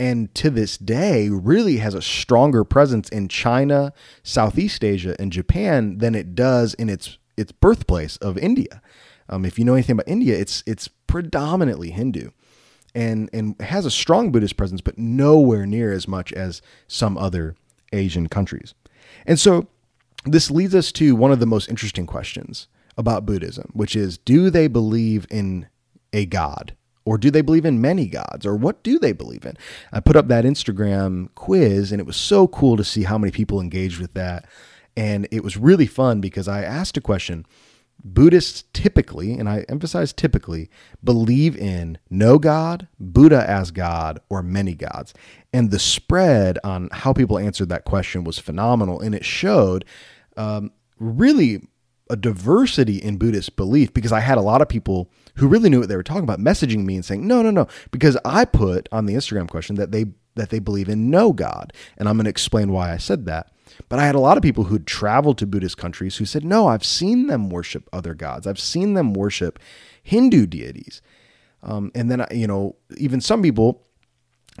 and 0.00 0.34
to 0.34 0.48
this 0.48 0.78
day 0.78 1.28
really 1.28 1.76
has 1.76 1.92
a 1.92 2.00
stronger 2.00 2.64
presence 2.64 3.10
in 3.10 3.28
China, 3.28 3.92
Southeast 4.22 4.82
Asia, 4.82 5.14
and 5.18 5.30
Japan 5.30 5.98
than 5.98 6.14
it 6.14 6.34
does 6.34 6.72
in 6.74 6.88
its 6.88 7.18
its 7.36 7.52
birthplace 7.52 8.16
of 8.16 8.38
India. 8.38 8.80
Um, 9.28 9.44
if 9.44 9.58
you 9.58 9.64
know 9.66 9.74
anything 9.74 9.94
about 9.94 10.08
India, 10.08 10.38
it's 10.38 10.64
it's 10.66 10.88
predominantly 11.06 11.90
Hindu, 11.90 12.30
and 12.94 13.30
and 13.32 13.60
has 13.60 13.86
a 13.86 13.90
strong 13.90 14.30
Buddhist 14.30 14.56
presence, 14.56 14.80
but 14.80 14.98
nowhere 14.98 15.66
near 15.66 15.92
as 15.92 16.08
much 16.08 16.32
as 16.32 16.62
some 16.86 17.16
other 17.18 17.54
Asian 17.92 18.28
countries. 18.28 18.74
And 19.26 19.38
so 19.38 19.68
this 20.24 20.50
leads 20.50 20.74
us 20.74 20.92
to 20.92 21.14
one 21.14 21.32
of 21.32 21.40
the 21.40 21.46
most 21.46 21.68
interesting 21.68 22.06
questions 22.06 22.68
about 22.96 23.26
Buddhism, 23.26 23.70
which 23.72 23.94
is: 23.94 24.18
Do 24.18 24.50
they 24.50 24.68
believe 24.68 25.26
in 25.30 25.68
a 26.12 26.26
god? 26.26 26.74
Or 27.04 27.16
do 27.16 27.30
they 27.30 27.40
believe 27.40 27.64
in 27.64 27.80
many 27.80 28.06
gods? 28.06 28.44
Or 28.44 28.54
what 28.54 28.82
do 28.82 28.98
they 28.98 29.12
believe 29.12 29.46
in? 29.46 29.56
I 29.90 30.00
put 30.00 30.14
up 30.14 30.28
that 30.28 30.44
Instagram 30.44 31.30
quiz 31.34 31.90
and 31.90 32.02
it 32.02 32.06
was 32.06 32.18
so 32.18 32.46
cool 32.46 32.76
to 32.76 32.84
see 32.84 33.04
how 33.04 33.16
many 33.16 33.30
people 33.30 33.62
engaged 33.62 33.98
with 33.98 34.12
that. 34.12 34.44
And 34.94 35.26
it 35.30 35.42
was 35.42 35.56
really 35.56 35.86
fun 35.86 36.20
because 36.20 36.48
I 36.48 36.64
asked 36.64 36.98
a 36.98 37.00
question. 37.00 37.46
Buddhists 38.04 38.64
typically, 38.72 39.32
and 39.32 39.48
I 39.48 39.64
emphasize 39.68 40.12
typically, 40.12 40.70
believe 41.02 41.56
in 41.56 41.98
no 42.10 42.38
God, 42.38 42.88
Buddha 42.98 43.44
as 43.48 43.70
God, 43.70 44.20
or 44.28 44.42
many 44.42 44.74
gods. 44.74 45.14
And 45.52 45.70
the 45.70 45.78
spread 45.78 46.58
on 46.62 46.88
how 46.92 47.12
people 47.12 47.38
answered 47.38 47.68
that 47.70 47.84
question 47.84 48.24
was 48.24 48.38
phenomenal. 48.38 49.00
And 49.00 49.14
it 49.14 49.24
showed 49.24 49.84
um, 50.36 50.70
really 50.98 51.66
a 52.10 52.16
diversity 52.16 52.96
in 52.96 53.18
Buddhist 53.18 53.56
belief 53.56 53.92
because 53.92 54.12
I 54.12 54.20
had 54.20 54.38
a 54.38 54.42
lot 54.42 54.62
of 54.62 54.68
people 54.68 55.10
who 55.36 55.48
really 55.48 55.68
knew 55.68 55.80
what 55.80 55.88
they 55.88 55.96
were 55.96 56.02
talking 56.02 56.24
about 56.24 56.40
messaging 56.40 56.84
me 56.84 56.94
and 56.94 57.04
saying, 57.04 57.26
no, 57.26 57.42
no, 57.42 57.50
no, 57.50 57.66
because 57.90 58.16
I 58.24 58.44
put 58.44 58.88
on 58.92 59.06
the 59.06 59.14
Instagram 59.14 59.48
question 59.48 59.76
that 59.76 59.92
they 59.92 60.06
that 60.34 60.50
they 60.50 60.60
believe 60.60 60.88
in 60.88 61.10
no 61.10 61.32
God. 61.32 61.72
And 61.96 62.08
I'm 62.08 62.16
going 62.16 62.24
to 62.24 62.30
explain 62.30 62.70
why 62.70 62.92
I 62.92 62.96
said 62.96 63.26
that. 63.26 63.50
But 63.88 63.98
I 63.98 64.06
had 64.06 64.14
a 64.14 64.20
lot 64.20 64.36
of 64.36 64.42
people 64.42 64.64
who'd 64.64 64.86
traveled 64.86 65.38
to 65.38 65.46
Buddhist 65.46 65.76
countries 65.76 66.16
who 66.16 66.24
said, 66.24 66.44
no, 66.44 66.66
I've 66.66 66.84
seen 66.84 67.26
them 67.26 67.50
worship 67.50 67.88
other 67.92 68.14
gods. 68.14 68.46
I've 68.46 68.60
seen 68.60 68.94
them 68.94 69.14
worship 69.14 69.58
Hindu 70.02 70.46
deities. 70.46 71.02
Um, 71.62 71.90
and 71.94 72.10
then, 72.10 72.24
you 72.30 72.46
know, 72.46 72.76
even 72.96 73.20
some 73.20 73.42
people 73.42 73.82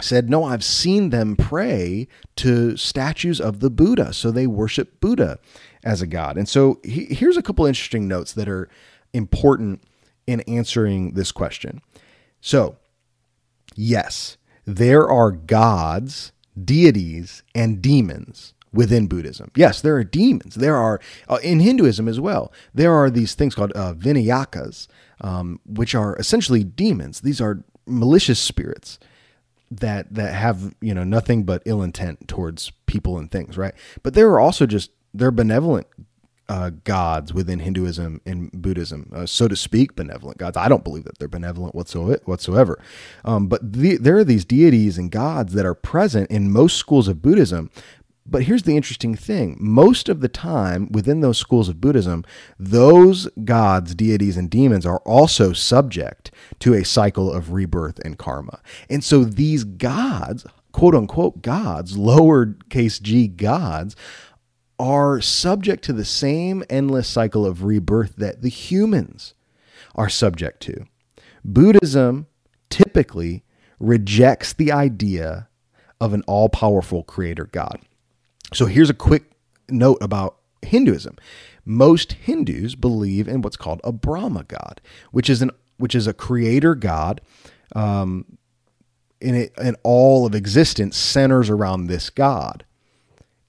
said, 0.00 0.30
No, 0.30 0.44
I've 0.44 0.64
seen 0.64 1.10
them 1.10 1.36
pray 1.36 2.08
to 2.36 2.76
statues 2.76 3.40
of 3.40 3.60
the 3.60 3.70
Buddha. 3.70 4.12
So 4.12 4.30
they 4.30 4.46
worship 4.46 5.00
Buddha 5.00 5.38
as 5.84 6.02
a 6.02 6.06
god. 6.06 6.36
And 6.36 6.48
so 6.48 6.80
he, 6.84 7.06
here's 7.06 7.36
a 7.36 7.42
couple 7.42 7.66
interesting 7.66 8.08
notes 8.08 8.32
that 8.34 8.48
are 8.48 8.68
important 9.12 9.82
in 10.26 10.40
answering 10.42 11.14
this 11.14 11.32
question. 11.32 11.80
So, 12.40 12.76
yes, 13.74 14.36
there 14.64 15.08
are 15.08 15.32
gods, 15.32 16.32
deities, 16.62 17.42
and 17.54 17.80
demons 17.80 18.54
within 18.72 19.06
Buddhism. 19.06 19.50
Yes, 19.56 19.80
there 19.80 19.96
are 19.96 20.04
demons. 20.04 20.54
There 20.54 20.76
are, 20.76 21.00
uh, 21.28 21.38
in 21.42 21.60
Hinduism 21.60 22.08
as 22.08 22.20
well, 22.20 22.52
there 22.74 22.92
are 22.92 23.10
these 23.10 23.34
things 23.34 23.54
called 23.54 23.72
uh, 23.72 23.94
Vinayakas, 23.94 24.88
um, 25.20 25.60
which 25.66 25.94
are 25.94 26.16
essentially 26.16 26.64
demons. 26.64 27.20
These 27.20 27.40
are 27.40 27.64
malicious 27.86 28.38
spirits 28.38 28.98
that 29.70 30.12
that 30.14 30.34
have 30.34 30.74
you 30.80 30.94
know 30.94 31.04
nothing 31.04 31.44
but 31.44 31.62
ill 31.66 31.82
intent 31.82 32.26
towards 32.28 32.72
people 32.86 33.18
and 33.18 33.30
things, 33.30 33.58
right? 33.58 33.74
But 34.02 34.14
there 34.14 34.30
are 34.30 34.40
also 34.40 34.66
just 34.66 34.90
they're 35.12 35.30
benevolent 35.30 35.86
uh, 36.48 36.70
gods 36.84 37.34
within 37.34 37.58
Hinduism 37.58 38.22
and 38.24 38.50
Buddhism, 38.50 39.12
uh, 39.14 39.26
so 39.26 39.48
to 39.48 39.56
speak, 39.56 39.94
benevolent 39.94 40.38
gods. 40.38 40.56
I 40.56 40.68
don't 40.68 40.82
believe 40.84 41.04
that 41.04 41.18
they're 41.18 41.28
benevolent 41.28 41.74
whatsoever. 41.74 42.82
Um, 43.24 43.48
but 43.48 43.72
the, 43.72 43.98
there 43.98 44.16
are 44.16 44.24
these 44.24 44.46
deities 44.46 44.96
and 44.96 45.10
gods 45.10 45.52
that 45.52 45.66
are 45.66 45.74
present 45.74 46.30
in 46.30 46.50
most 46.50 46.76
schools 46.76 47.06
of 47.06 47.20
Buddhism. 47.20 47.70
But 48.30 48.42
here's 48.42 48.64
the 48.64 48.76
interesting 48.76 49.14
thing 49.14 49.56
most 49.58 50.08
of 50.08 50.20
the 50.20 50.28
time 50.28 50.88
within 50.92 51.20
those 51.20 51.38
schools 51.38 51.68
of 51.68 51.80
Buddhism, 51.80 52.24
those 52.58 53.26
gods, 53.44 53.94
deities, 53.94 54.36
and 54.36 54.50
demons 54.50 54.84
are 54.84 55.00
also 55.00 55.52
subject 55.52 56.30
to 56.60 56.74
a 56.74 56.84
cycle 56.84 57.32
of 57.32 57.52
rebirth 57.52 57.98
and 58.04 58.18
karma. 58.18 58.60
And 58.90 59.02
so 59.02 59.24
these 59.24 59.64
gods, 59.64 60.46
quote 60.72 60.94
unquote 60.94 61.40
gods, 61.40 61.96
lowercase 61.96 63.00
g 63.00 63.28
gods, 63.28 63.96
are 64.78 65.20
subject 65.20 65.82
to 65.84 65.92
the 65.92 66.04
same 66.04 66.62
endless 66.68 67.08
cycle 67.08 67.46
of 67.46 67.64
rebirth 67.64 68.16
that 68.16 68.42
the 68.42 68.50
humans 68.50 69.34
are 69.94 70.08
subject 70.08 70.60
to. 70.60 70.84
Buddhism 71.44 72.26
typically 72.68 73.42
rejects 73.80 74.52
the 74.52 74.70
idea 74.70 75.48
of 76.00 76.12
an 76.12 76.22
all 76.26 76.48
powerful 76.48 77.02
creator 77.02 77.46
God. 77.46 77.80
So 78.52 78.66
here's 78.66 78.90
a 78.90 78.94
quick 78.94 79.30
note 79.68 79.98
about 80.00 80.38
Hinduism. 80.62 81.16
Most 81.64 82.12
Hindus 82.12 82.74
believe 82.74 83.28
in 83.28 83.42
what's 83.42 83.56
called 83.56 83.80
a 83.84 83.92
Brahma 83.92 84.44
God, 84.44 84.80
which 85.10 85.28
is 85.28 85.42
an 85.42 85.50
which 85.76 85.94
is 85.94 86.06
a 86.06 86.12
creator 86.12 86.74
God. 86.74 87.20
Um, 87.76 88.38
it, 89.20 89.52
and 89.60 89.76
all 89.82 90.26
of 90.26 90.34
existence 90.34 90.96
centers 90.96 91.50
around 91.50 91.86
this 91.86 92.08
God 92.08 92.64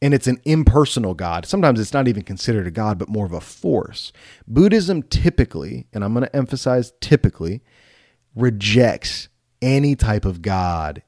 and 0.01 0.13
it's 0.13 0.27
an 0.27 0.39
impersonal 0.45 1.13
God. 1.13 1.45
Sometimes 1.45 1.79
it's 1.79 1.93
not 1.93 2.07
even 2.07 2.23
considered 2.23 2.67
a 2.67 2.71
God, 2.71 2.97
but 2.97 3.09
more 3.09 3.25
of 3.25 3.33
a 3.33 3.41
force. 3.41 4.11
Buddhism 4.47 5.03
typically, 5.03 5.87
and 5.93 6.03
I'm 6.03 6.13
going 6.13 6.25
to 6.25 6.35
emphasize 6.35 6.93
typically, 7.01 7.61
rejects 8.35 9.27
any 9.61 9.95
type 9.95 10.25
of 10.25 10.41
God 10.41 11.03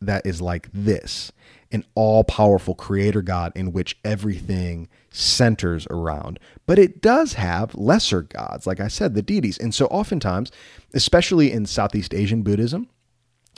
that 0.00 0.26
is 0.26 0.40
like 0.40 0.68
this. 0.72 1.30
An 1.72 1.84
all 1.94 2.22
powerful 2.22 2.74
creator 2.74 3.22
God 3.22 3.52
in 3.54 3.72
which 3.72 3.98
everything 4.04 4.88
centers 5.10 5.86
around. 5.90 6.38
But 6.66 6.78
it 6.78 7.00
does 7.00 7.34
have 7.34 7.74
lesser 7.74 8.22
gods, 8.22 8.66
like 8.66 8.80
I 8.80 8.88
said, 8.88 9.14
the 9.14 9.22
deities. 9.22 9.58
And 9.58 9.74
so 9.74 9.86
oftentimes, 9.86 10.52
especially 10.94 11.50
in 11.50 11.66
Southeast 11.66 12.14
Asian 12.14 12.42
Buddhism, 12.42 12.88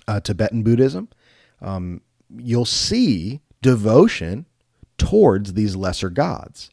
uh, 0.06 0.20
Tibetan 0.20 0.62
Buddhism, 0.62 1.08
um, 1.60 2.00
you'll 2.30 2.64
see 2.64 3.40
devotion 3.62 4.46
towards 4.96 5.54
these 5.54 5.76
lesser 5.76 6.10
gods. 6.10 6.70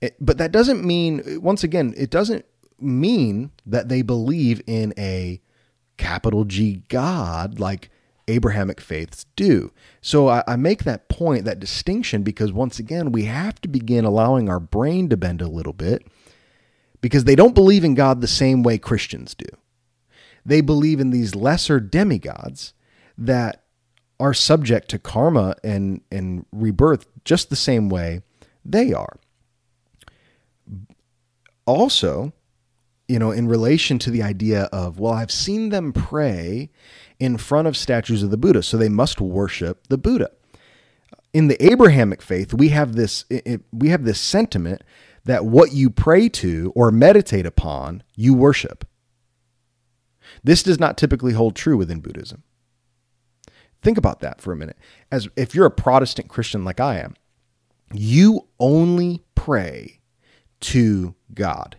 It, 0.00 0.16
but 0.20 0.38
that 0.38 0.52
doesn't 0.52 0.84
mean, 0.84 1.40
once 1.40 1.62
again, 1.62 1.94
it 1.96 2.10
doesn't 2.10 2.44
mean 2.80 3.52
that 3.66 3.88
they 3.88 4.02
believe 4.02 4.60
in 4.66 4.92
a 4.98 5.40
capital 5.96 6.44
G 6.44 6.82
God 6.88 7.60
like 7.60 7.90
Abrahamic 8.28 8.80
faiths 8.80 9.26
do. 9.36 9.72
So 10.00 10.28
I, 10.28 10.44
I, 10.46 10.56
make 10.56 10.84
that 10.84 11.08
point, 11.08 11.44
that 11.44 11.60
distinction, 11.60 12.22
because 12.22 12.52
once 12.52 12.78
again, 12.78 13.12
we 13.12 13.24
have 13.24 13.60
to 13.62 13.68
begin 13.68 14.04
allowing 14.04 14.48
our 14.48 14.60
brain 14.60 15.08
to 15.08 15.16
bend 15.16 15.42
a 15.42 15.48
little 15.48 15.72
bit 15.72 16.06
because 17.00 17.24
they 17.24 17.34
don't 17.34 17.54
believe 17.54 17.84
in 17.84 17.94
God 17.94 18.20
the 18.20 18.28
same 18.28 18.62
way 18.62 18.78
Christians 18.78 19.34
do. 19.34 19.46
They 20.44 20.60
believe 20.60 21.00
in 21.00 21.10
these 21.10 21.34
lesser 21.34 21.80
demigods 21.80 22.74
that 23.18 23.64
are 24.18 24.34
subject 24.34 24.88
to 24.90 24.98
karma 24.98 25.56
and, 25.64 26.00
and 26.10 26.46
rebirth 26.52 27.06
just 27.24 27.50
the 27.50 27.56
same 27.56 27.88
way 27.88 28.22
they 28.64 28.92
are. 28.92 29.18
Also, 31.66 32.32
you 33.08 33.18
know, 33.18 33.30
in 33.30 33.48
relation 33.48 33.98
to 33.98 34.10
the 34.10 34.22
idea 34.22 34.64
of, 34.72 34.98
well, 34.98 35.12
I've 35.12 35.30
seen 35.30 35.68
them 35.68 35.92
pray 35.92 36.70
in 37.22 37.36
front 37.36 37.68
of 37.68 37.76
statues 37.76 38.24
of 38.24 38.32
the 38.32 38.36
Buddha, 38.36 38.64
so 38.64 38.76
they 38.76 38.88
must 38.88 39.20
worship 39.20 39.86
the 39.86 39.96
Buddha. 39.96 40.28
In 41.32 41.46
the 41.46 41.64
Abrahamic 41.64 42.20
faith, 42.20 42.52
we 42.52 42.70
have 42.70 42.96
this 42.96 43.24
it, 43.30 43.60
we 43.72 43.90
have 43.90 44.04
this 44.04 44.20
sentiment 44.20 44.82
that 45.24 45.44
what 45.44 45.72
you 45.72 45.88
pray 45.88 46.28
to 46.28 46.72
or 46.74 46.90
meditate 46.90 47.46
upon, 47.46 48.02
you 48.16 48.34
worship. 48.34 48.84
This 50.42 50.64
does 50.64 50.80
not 50.80 50.98
typically 50.98 51.32
hold 51.32 51.54
true 51.54 51.76
within 51.76 52.00
Buddhism. 52.00 52.42
Think 53.82 53.98
about 53.98 54.18
that 54.18 54.40
for 54.40 54.52
a 54.52 54.56
minute. 54.56 54.76
As 55.12 55.28
if 55.36 55.54
you're 55.54 55.66
a 55.66 55.70
Protestant 55.70 56.28
Christian 56.28 56.64
like 56.64 56.80
I 56.80 56.98
am, 56.98 57.14
you 57.92 58.48
only 58.58 59.22
pray 59.36 60.00
to 60.62 61.14
God. 61.32 61.76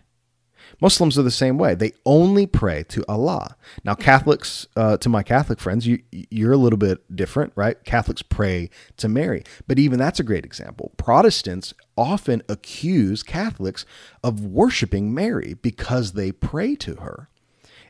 Muslims 0.80 1.18
are 1.18 1.22
the 1.22 1.30
same 1.30 1.58
way. 1.58 1.74
They 1.74 1.92
only 2.04 2.46
pray 2.46 2.84
to 2.88 3.04
Allah. 3.08 3.56
Now, 3.84 3.94
Catholics, 3.94 4.66
uh, 4.76 4.96
to 4.98 5.08
my 5.08 5.22
Catholic 5.22 5.60
friends, 5.60 5.86
you, 5.86 6.02
you're 6.10 6.52
a 6.52 6.56
little 6.56 6.78
bit 6.78 7.14
different, 7.14 7.52
right? 7.56 7.82
Catholics 7.84 8.22
pray 8.22 8.70
to 8.96 9.08
Mary. 9.08 9.44
But 9.66 9.78
even 9.78 9.98
that's 9.98 10.20
a 10.20 10.24
great 10.24 10.44
example. 10.44 10.92
Protestants 10.96 11.74
often 11.96 12.42
accuse 12.48 13.22
Catholics 13.22 13.86
of 14.22 14.44
worshiping 14.44 15.14
Mary 15.14 15.54
because 15.62 16.12
they 16.12 16.32
pray 16.32 16.74
to 16.76 16.96
her. 16.96 17.28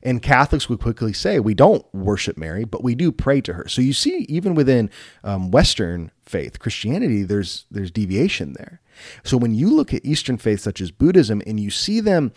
And 0.05 0.20
Catholics 0.20 0.68
would 0.68 0.81
quickly 0.81 1.14
say, 1.14 1.40
we 1.40 1.55
don't 1.55 1.87
worship 1.94 2.37
Mary, 2.37 2.64
but 2.64 2.85
we 2.85 2.94
do 2.94 3.11
pray 3.11 3.40
to 3.40 3.55
her. 3.55 3.66
So 3.68 3.81
you 3.81 3.94
see, 3.94 4.27
even 4.29 4.55
within 4.55 4.90
um, 5.25 5.51
Western 5.51 6.11
faith, 6.27 6.59
Christianity, 6.59 7.23
there's 7.23 7.64
there's 7.70 7.90
deviation 7.90 8.53
there. 8.53 8.83
So 9.23 9.38
when 9.38 9.55
you 9.55 9.70
look 9.70 9.94
at 9.94 10.05
Eastern 10.05 10.37
faiths 10.37 10.62
such 10.62 10.83
as 10.83 10.90
Buddhism 10.90 11.42
and 11.47 11.59
you 11.59 11.70
see 11.70 12.01
them 12.01 12.33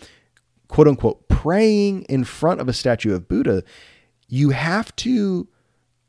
quote 0.68 0.88
unquote 0.88 1.28
praying 1.28 2.04
in 2.04 2.24
front 2.24 2.62
of 2.62 2.68
a 2.68 2.74
statue 2.74 3.14
of 3.14 3.28
Buddha, 3.28 3.64
you 4.28 4.50
have 4.52 4.96
to 4.98 5.48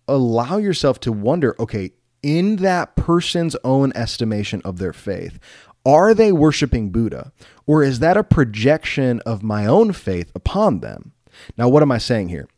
allow 0.06 0.56
yourself 0.56 0.98
to 1.00 1.12
wonder 1.12 1.54
okay, 1.60 1.92
in 2.22 2.56
that 2.56 2.96
person's 2.96 3.56
own 3.62 3.92
estimation 3.94 4.60
of 4.64 4.78
their 4.78 4.92
faith, 4.92 5.38
are 5.86 6.14
they 6.14 6.32
worshiping 6.32 6.90
Buddha? 6.90 7.32
Or 7.66 7.82
is 7.82 8.00
that 8.00 8.16
a 8.16 8.24
projection 8.24 9.20
of 9.20 9.42
my 9.42 9.66
own 9.66 9.92
faith 9.92 10.30
upon 10.34 10.80
them? 10.80 11.12
Now, 11.56 11.68
what 11.68 11.82
am 11.82 11.92
I 11.92 11.98
saying 11.98 12.28
here? 12.28 12.48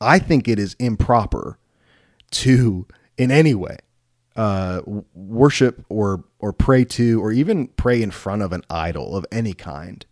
I 0.00 0.18
think 0.18 0.46
it 0.46 0.58
is 0.58 0.74
improper 0.78 1.58
to, 2.30 2.86
in 3.16 3.30
any 3.30 3.54
way, 3.54 3.78
uh, 4.36 4.82
worship 5.14 5.84
or 5.88 6.24
or 6.38 6.52
pray 6.52 6.84
to, 6.84 7.20
or 7.20 7.32
even 7.32 7.66
pray 7.68 8.00
in 8.00 8.12
front 8.12 8.42
of 8.42 8.52
an 8.52 8.62
idol 8.70 9.16
of 9.16 9.26
any 9.32 9.52
kind 9.52 10.06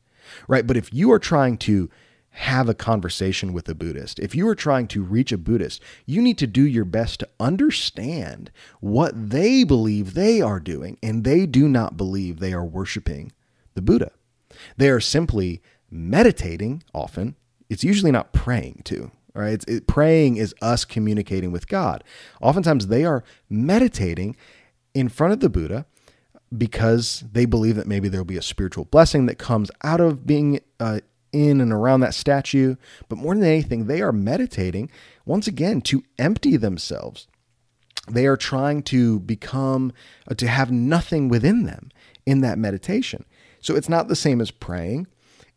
right? 0.48 0.66
But 0.66 0.76
if 0.76 0.92
you 0.92 1.10
are 1.12 1.18
trying 1.18 1.58
to 1.58 1.90
have 2.30 2.68
a 2.68 2.74
conversation 2.74 3.54
with 3.54 3.68
a 3.68 3.74
Buddhist, 3.74 4.18
if 4.18 4.34
you 4.34 4.46
are 4.48 4.54
trying 4.54 4.86
to 4.88 5.02
reach 5.02 5.32
a 5.32 5.38
Buddhist, 5.38 5.82
you 6.04 6.20
need 6.20 6.36
to 6.38 6.46
do 6.46 6.62
your 6.62 6.84
best 6.84 7.20
to 7.20 7.28
understand 7.40 8.50
what 8.80 9.30
they 9.30 9.64
believe 9.64 10.12
they 10.12 10.40
are 10.42 10.60
doing. 10.60 10.98
And 11.02 11.24
they 11.24 11.46
do 11.46 11.66
not 11.66 11.96
believe 11.96 12.38
they 12.38 12.52
are 12.52 12.64
worshiping 12.64 13.32
the 13.74 13.82
Buddha. 13.82 14.10
They 14.76 14.90
are 14.90 15.00
simply 15.00 15.62
meditating 15.90 16.82
often. 16.92 17.36
It's 17.70 17.84
usually 17.84 18.12
not 18.12 18.32
praying 18.32 18.82
to, 18.84 19.10
right? 19.34 19.54
It's, 19.54 19.64
it, 19.64 19.86
praying 19.86 20.36
is 20.36 20.54
us 20.60 20.84
communicating 20.84 21.52
with 21.52 21.68
God. 21.68 22.04
Oftentimes 22.40 22.88
they 22.88 23.04
are 23.04 23.24
meditating 23.48 24.36
in 24.94 25.08
front 25.08 25.32
of 25.32 25.40
the 25.40 25.50
Buddha 25.50 25.86
because 26.56 27.24
they 27.32 27.44
believe 27.44 27.76
that 27.76 27.86
maybe 27.86 28.08
there'll 28.08 28.24
be 28.24 28.36
a 28.36 28.42
spiritual 28.42 28.84
blessing 28.84 29.26
that 29.26 29.38
comes 29.38 29.70
out 29.82 30.00
of 30.00 30.26
being 30.26 30.60
uh, 30.78 31.00
in 31.32 31.60
and 31.60 31.72
around 31.72 32.00
that 32.00 32.14
statue. 32.14 32.76
But 33.08 33.18
more 33.18 33.34
than 33.34 33.44
anything, 33.44 33.86
they 33.86 34.00
are 34.00 34.12
meditating 34.12 34.90
once 35.24 35.46
again 35.46 35.80
to 35.82 36.02
empty 36.18 36.56
themselves. 36.56 37.26
They 38.08 38.26
are 38.26 38.36
trying 38.36 38.82
to 38.84 39.20
become, 39.20 39.92
uh, 40.30 40.34
to 40.34 40.46
have 40.46 40.70
nothing 40.70 41.28
within 41.28 41.64
them 41.64 41.90
in 42.24 42.40
that 42.42 42.58
meditation. 42.58 43.24
So 43.60 43.74
it's 43.74 43.88
not 43.88 44.08
the 44.08 44.16
same 44.16 44.40
as 44.40 44.50
praying. 44.50 45.08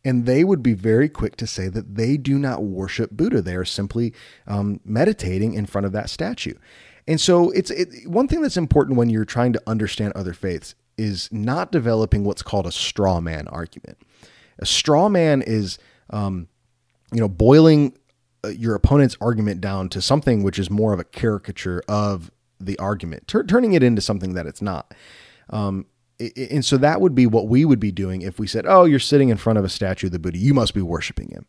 And 0.04 0.24
they 0.24 0.44
would 0.44 0.62
be 0.62 0.72
very 0.72 1.08
quick 1.08 1.36
to 1.36 1.46
say 1.46 1.68
that 1.68 1.94
they 1.94 2.16
do 2.16 2.38
not 2.38 2.62
worship 2.62 3.10
Buddha. 3.10 3.42
They 3.42 3.54
are 3.54 3.66
simply 3.66 4.14
um, 4.46 4.80
meditating 4.84 5.52
in 5.52 5.66
front 5.66 5.86
of 5.86 5.92
that 5.92 6.08
statue. 6.08 6.54
And 7.06 7.20
so 7.20 7.50
it's 7.50 7.70
it, 7.70 8.08
one 8.08 8.26
thing 8.26 8.40
that's 8.40 8.56
important 8.56 8.96
when 8.96 9.10
you're 9.10 9.24
trying 9.24 9.52
to 9.52 9.62
understand 9.66 10.12
other 10.14 10.32
faiths 10.32 10.74
is 11.00 11.28
not 11.32 11.72
developing 11.72 12.24
what's 12.24 12.42
called 12.42 12.66
a 12.66 12.72
straw 12.72 13.20
man 13.20 13.48
argument. 13.48 13.96
A 14.58 14.66
straw 14.66 15.08
man 15.08 15.40
is, 15.40 15.78
um, 16.10 16.48
you 17.12 17.20
know, 17.20 17.28
boiling 17.28 17.96
uh, 18.44 18.48
your 18.48 18.74
opponent's 18.74 19.16
argument 19.20 19.62
down 19.62 19.88
to 19.88 20.02
something 20.02 20.42
which 20.42 20.58
is 20.58 20.70
more 20.70 20.92
of 20.92 21.00
a 21.00 21.04
caricature 21.04 21.82
of 21.88 22.30
the 22.60 22.78
argument, 22.78 23.26
turning 23.26 23.72
it 23.72 23.82
into 23.82 24.02
something 24.02 24.34
that 24.34 24.46
it's 24.46 24.60
not. 24.60 24.92
Um, 25.48 25.86
and 26.36 26.64
so 26.64 26.76
that 26.76 27.00
would 27.00 27.14
be 27.14 27.26
what 27.26 27.48
we 27.48 27.64
would 27.64 27.80
be 27.80 27.92
doing 27.92 28.22
if 28.22 28.38
we 28.38 28.46
said, 28.46 28.66
"Oh, 28.66 28.84
you're 28.84 28.98
sitting 28.98 29.28
in 29.28 29.36
front 29.36 29.58
of 29.58 29.64
a 29.64 29.68
statue 29.68 30.06
of 30.06 30.12
the 30.12 30.18
Buddha. 30.18 30.38
You 30.38 30.54
must 30.54 30.74
be 30.74 30.82
worshiping 30.82 31.30
him." 31.30 31.46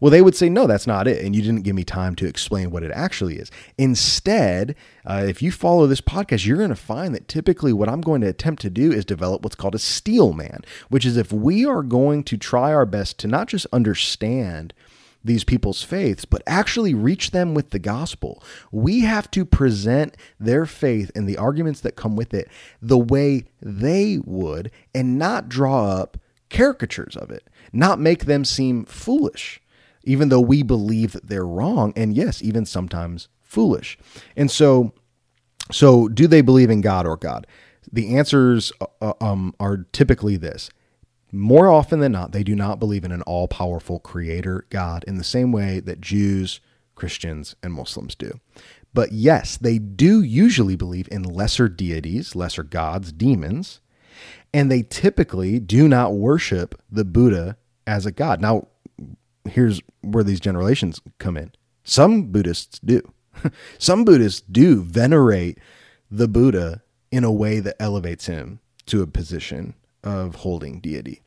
Well, 0.00 0.10
they 0.10 0.22
would 0.22 0.36
say, 0.36 0.48
no, 0.48 0.66
that's 0.66 0.86
not 0.86 1.08
it. 1.08 1.24
And 1.24 1.34
you 1.34 1.42
didn't 1.42 1.62
give 1.62 1.74
me 1.74 1.84
time 1.84 2.14
to 2.16 2.26
explain 2.26 2.70
what 2.70 2.82
it 2.82 2.92
actually 2.92 3.36
is. 3.36 3.50
Instead, 3.78 4.76
uh, 5.06 5.24
if 5.26 5.40
you 5.40 5.50
follow 5.50 5.86
this 5.86 6.00
podcast, 6.00 6.44
you're 6.44 6.58
going 6.58 6.68
to 6.68 6.76
find 6.76 7.14
that 7.14 7.28
typically 7.28 7.72
what 7.72 7.88
I'm 7.88 8.02
going 8.02 8.20
to 8.20 8.26
attempt 8.26 8.60
to 8.62 8.70
do 8.70 8.92
is 8.92 9.04
develop 9.04 9.42
what's 9.42 9.56
called 9.56 9.74
a 9.74 9.78
steel 9.78 10.32
man, 10.32 10.62
which 10.90 11.06
is 11.06 11.16
if 11.16 11.32
we 11.32 11.64
are 11.64 11.82
going 11.82 12.24
to 12.24 12.36
try 12.36 12.74
our 12.74 12.86
best 12.86 13.18
to 13.20 13.26
not 13.26 13.48
just 13.48 13.66
understand 13.72 14.74
these 15.26 15.44
people's 15.44 15.82
faiths, 15.82 16.24
but 16.24 16.42
actually 16.46 16.94
reach 16.94 17.30
them 17.30 17.54
with 17.54 17.70
the 17.70 17.78
gospel. 17.78 18.42
We 18.72 19.00
have 19.00 19.30
to 19.32 19.44
present 19.44 20.16
their 20.40 20.66
faith 20.66 21.10
and 21.14 21.28
the 21.28 21.36
arguments 21.36 21.80
that 21.80 21.96
come 21.96 22.16
with 22.16 22.32
it 22.32 22.48
the 22.80 22.98
way 22.98 23.44
they 23.60 24.18
would 24.24 24.70
and 24.94 25.18
not 25.18 25.48
draw 25.48 25.86
up 25.86 26.18
caricatures 26.48 27.16
of 27.16 27.30
it, 27.30 27.48
not 27.72 27.98
make 28.00 28.24
them 28.24 28.44
seem 28.44 28.84
foolish 28.84 29.60
even 30.06 30.28
though 30.28 30.40
we 30.40 30.62
believe 30.62 31.12
that 31.12 31.26
they're 31.26 31.44
wrong 31.44 31.92
and 31.96 32.16
yes, 32.16 32.40
even 32.40 32.64
sometimes 32.64 33.28
foolish. 33.42 33.98
And 34.36 34.50
so 34.50 34.94
so 35.72 36.08
do 36.08 36.26
they 36.26 36.40
believe 36.40 36.70
in 36.70 36.80
God 36.80 37.06
or 37.06 37.16
God? 37.16 37.46
The 37.92 38.16
answers 38.16 38.72
uh, 39.00 39.12
um, 39.20 39.54
are 39.58 39.86
typically 39.92 40.36
this. 40.36 40.70
More 41.36 41.70
often 41.70 42.00
than 42.00 42.12
not, 42.12 42.32
they 42.32 42.42
do 42.42 42.56
not 42.56 42.80
believe 42.80 43.04
in 43.04 43.12
an 43.12 43.22
all 43.22 43.46
powerful 43.46 43.98
creator 43.98 44.66
God 44.70 45.04
in 45.06 45.18
the 45.18 45.24
same 45.24 45.52
way 45.52 45.80
that 45.80 46.00
Jews, 46.00 46.60
Christians, 46.94 47.54
and 47.62 47.74
Muslims 47.74 48.14
do. 48.14 48.40
But 48.94 49.12
yes, 49.12 49.58
they 49.58 49.78
do 49.78 50.22
usually 50.22 50.76
believe 50.76 51.08
in 51.12 51.22
lesser 51.22 51.68
deities, 51.68 52.34
lesser 52.34 52.62
gods, 52.62 53.12
demons, 53.12 53.80
and 54.54 54.70
they 54.70 54.80
typically 54.82 55.58
do 55.58 55.86
not 55.86 56.14
worship 56.14 56.80
the 56.90 57.04
Buddha 57.04 57.58
as 57.86 58.06
a 58.06 58.12
god. 58.12 58.40
Now, 58.40 58.68
here's 59.44 59.82
where 60.00 60.24
these 60.24 60.40
generations 60.40 61.02
come 61.18 61.36
in. 61.36 61.52
Some 61.84 62.32
Buddhists 62.32 62.78
do. 62.78 63.02
Some 63.78 64.06
Buddhists 64.06 64.40
do 64.40 64.82
venerate 64.82 65.58
the 66.10 66.28
Buddha 66.28 66.82
in 67.12 67.24
a 67.24 67.32
way 67.32 67.60
that 67.60 67.76
elevates 67.78 68.24
him 68.24 68.60
to 68.86 69.02
a 69.02 69.06
position 69.06 69.74
of 70.02 70.36
holding 70.36 70.80
deity. 70.80 71.22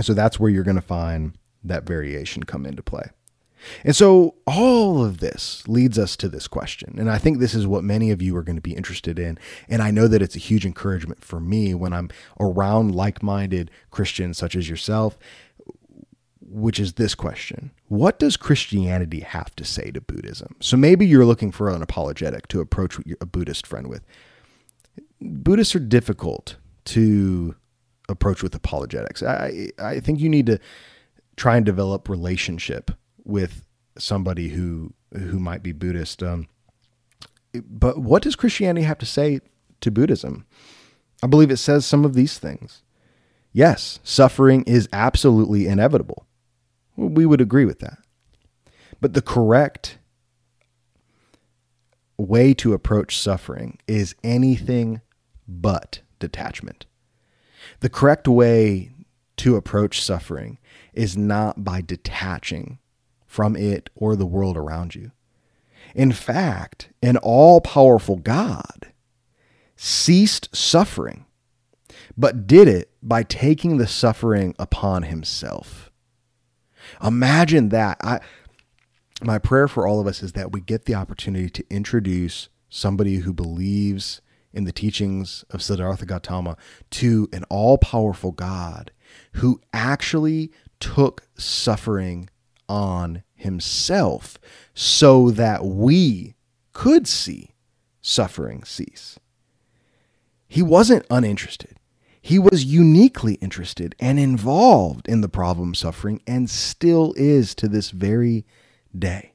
So 0.00 0.14
that's 0.14 0.40
where 0.40 0.50
you're 0.50 0.64
going 0.64 0.76
to 0.76 0.80
find 0.80 1.36
that 1.64 1.84
variation 1.84 2.44
come 2.44 2.66
into 2.66 2.82
play. 2.82 3.10
And 3.84 3.94
so 3.94 4.34
all 4.46 5.04
of 5.04 5.18
this 5.18 5.66
leads 5.68 5.98
us 5.98 6.16
to 6.16 6.28
this 6.28 6.48
question. 6.48 6.96
And 6.98 7.10
I 7.10 7.18
think 7.18 7.38
this 7.38 7.54
is 7.54 7.66
what 7.66 7.84
many 7.84 8.10
of 8.10 8.20
you 8.20 8.36
are 8.36 8.42
going 8.42 8.56
to 8.56 8.62
be 8.62 8.74
interested 8.74 9.18
in. 9.18 9.38
And 9.68 9.82
I 9.82 9.90
know 9.90 10.08
that 10.08 10.22
it's 10.22 10.36
a 10.36 10.40
huge 10.40 10.66
encouragement 10.66 11.24
for 11.24 11.40
me 11.40 11.74
when 11.74 11.92
I'm 11.92 12.10
around 12.40 12.94
like 12.94 13.22
minded 13.22 13.70
Christians 13.90 14.38
such 14.38 14.56
as 14.56 14.68
yourself, 14.68 15.18
which 16.40 16.78
is 16.78 16.94
this 16.94 17.14
question 17.14 17.70
What 17.88 18.18
does 18.18 18.36
Christianity 18.36 19.20
have 19.20 19.54
to 19.56 19.64
say 19.64 19.90
to 19.92 20.00
Buddhism? 20.00 20.56
So 20.60 20.76
maybe 20.76 21.06
you're 21.06 21.24
looking 21.24 21.52
for 21.52 21.70
an 21.70 21.82
apologetic 21.82 22.48
to 22.48 22.60
approach 22.60 22.98
a 23.20 23.26
Buddhist 23.26 23.66
friend 23.66 23.88
with. 23.88 24.04
Buddhists 25.20 25.76
are 25.76 25.80
difficult 25.80 26.56
to 26.86 27.54
approach 28.08 28.42
with 28.42 28.54
apologetics. 28.54 29.22
I, 29.22 29.70
I 29.78 30.00
think 30.00 30.20
you 30.20 30.28
need 30.28 30.46
to 30.46 30.58
try 31.36 31.56
and 31.56 31.64
develop 31.64 32.08
relationship 32.08 32.90
with 33.24 33.64
somebody 33.98 34.48
who 34.48 34.94
who 35.12 35.38
might 35.38 35.62
be 35.62 35.72
Buddhist. 35.72 36.22
Um, 36.22 36.48
but 37.54 37.98
what 37.98 38.22
does 38.22 38.36
Christianity 38.36 38.86
have 38.86 38.98
to 38.98 39.06
say 39.06 39.40
to 39.80 39.90
Buddhism? 39.90 40.46
I 41.22 41.26
believe 41.26 41.50
it 41.50 41.58
says 41.58 41.84
some 41.84 42.04
of 42.04 42.14
these 42.14 42.38
things. 42.38 42.82
Yes, 43.52 44.00
suffering 44.02 44.62
is 44.64 44.88
absolutely 44.92 45.66
inevitable. 45.66 46.26
We 46.96 47.26
would 47.26 47.40
agree 47.40 47.66
with 47.66 47.80
that. 47.80 47.98
But 49.00 49.12
the 49.12 49.22
correct 49.22 49.98
way 52.16 52.54
to 52.54 52.72
approach 52.72 53.18
suffering 53.18 53.78
is 53.86 54.14
anything 54.24 55.00
but 55.46 56.00
detachment. 56.18 56.86
The 57.82 57.90
correct 57.90 58.28
way 58.28 58.92
to 59.38 59.56
approach 59.56 60.00
suffering 60.00 60.58
is 60.92 61.16
not 61.16 61.64
by 61.64 61.80
detaching 61.80 62.78
from 63.26 63.56
it 63.56 63.90
or 63.96 64.14
the 64.14 64.24
world 64.24 64.56
around 64.56 64.94
you. 64.94 65.10
In 65.92 66.12
fact, 66.12 66.90
an 67.02 67.16
all 67.16 67.60
powerful 67.60 68.18
God 68.18 68.92
ceased 69.74 70.54
suffering, 70.54 71.26
but 72.16 72.46
did 72.46 72.68
it 72.68 72.92
by 73.02 73.24
taking 73.24 73.78
the 73.78 73.88
suffering 73.88 74.54
upon 74.60 75.02
himself. 75.02 75.90
Imagine 77.02 77.70
that. 77.70 77.96
I, 78.00 78.20
my 79.24 79.40
prayer 79.40 79.66
for 79.66 79.88
all 79.88 79.98
of 79.98 80.06
us 80.06 80.22
is 80.22 80.34
that 80.34 80.52
we 80.52 80.60
get 80.60 80.84
the 80.84 80.94
opportunity 80.94 81.50
to 81.50 81.64
introduce 81.68 82.48
somebody 82.68 83.16
who 83.16 83.32
believes 83.32 84.20
in 84.52 84.64
the 84.64 84.72
teachings 84.72 85.44
of 85.50 85.62
Siddhartha 85.62 86.06
Gautama 86.06 86.56
to 86.90 87.28
an 87.32 87.44
all 87.44 87.78
powerful 87.78 88.32
God 88.32 88.92
who 89.34 89.60
actually 89.72 90.50
took 90.80 91.28
suffering 91.36 92.28
on 92.68 93.22
himself 93.34 94.38
so 94.74 95.30
that 95.30 95.64
we 95.64 96.34
could 96.72 97.06
see 97.06 97.54
suffering 98.00 98.64
cease. 98.64 99.18
He 100.48 100.62
wasn't 100.62 101.06
uninterested. 101.10 101.78
He 102.20 102.38
was 102.38 102.64
uniquely 102.64 103.34
interested 103.34 103.94
and 103.98 104.18
involved 104.18 105.08
in 105.08 105.22
the 105.22 105.28
problem 105.28 105.74
suffering 105.74 106.22
and 106.26 106.48
still 106.48 107.14
is 107.16 107.54
to 107.56 107.68
this 107.68 107.90
very 107.90 108.44
day. 108.96 109.31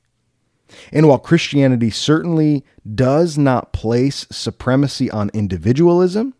And 0.91 1.07
while 1.07 1.19
Christianity 1.19 1.89
certainly 1.89 2.65
does 2.95 3.37
not 3.37 3.73
place 3.73 4.25
supremacy 4.31 5.09
on 5.09 5.29
individualism, 5.33 6.33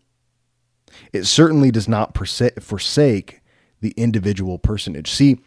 it 1.12 1.24
certainly 1.24 1.70
does 1.70 1.88
not 1.88 2.16
forsake 2.16 3.40
the 3.80 3.94
individual 3.96 4.58
personage. 4.58 5.10
See, 5.10 5.40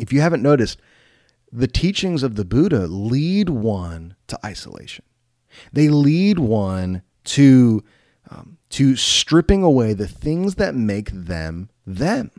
if 0.00 0.12
you 0.12 0.20
haven't 0.20 0.42
noticed, 0.42 0.80
the 1.52 1.66
teachings 1.66 2.22
of 2.22 2.36
the 2.36 2.44
Buddha 2.44 2.86
lead 2.86 3.48
one 3.50 4.16
to 4.28 4.38
isolation. 4.44 5.04
They 5.72 5.88
lead 5.88 6.38
one 6.38 7.02
to 7.24 7.82
um, 8.30 8.58
to 8.70 8.94
stripping 8.94 9.64
away 9.64 9.92
the 9.92 10.06
things 10.06 10.54
that 10.54 10.74
make 10.74 11.10
them 11.10 11.68
them. 11.84 12.30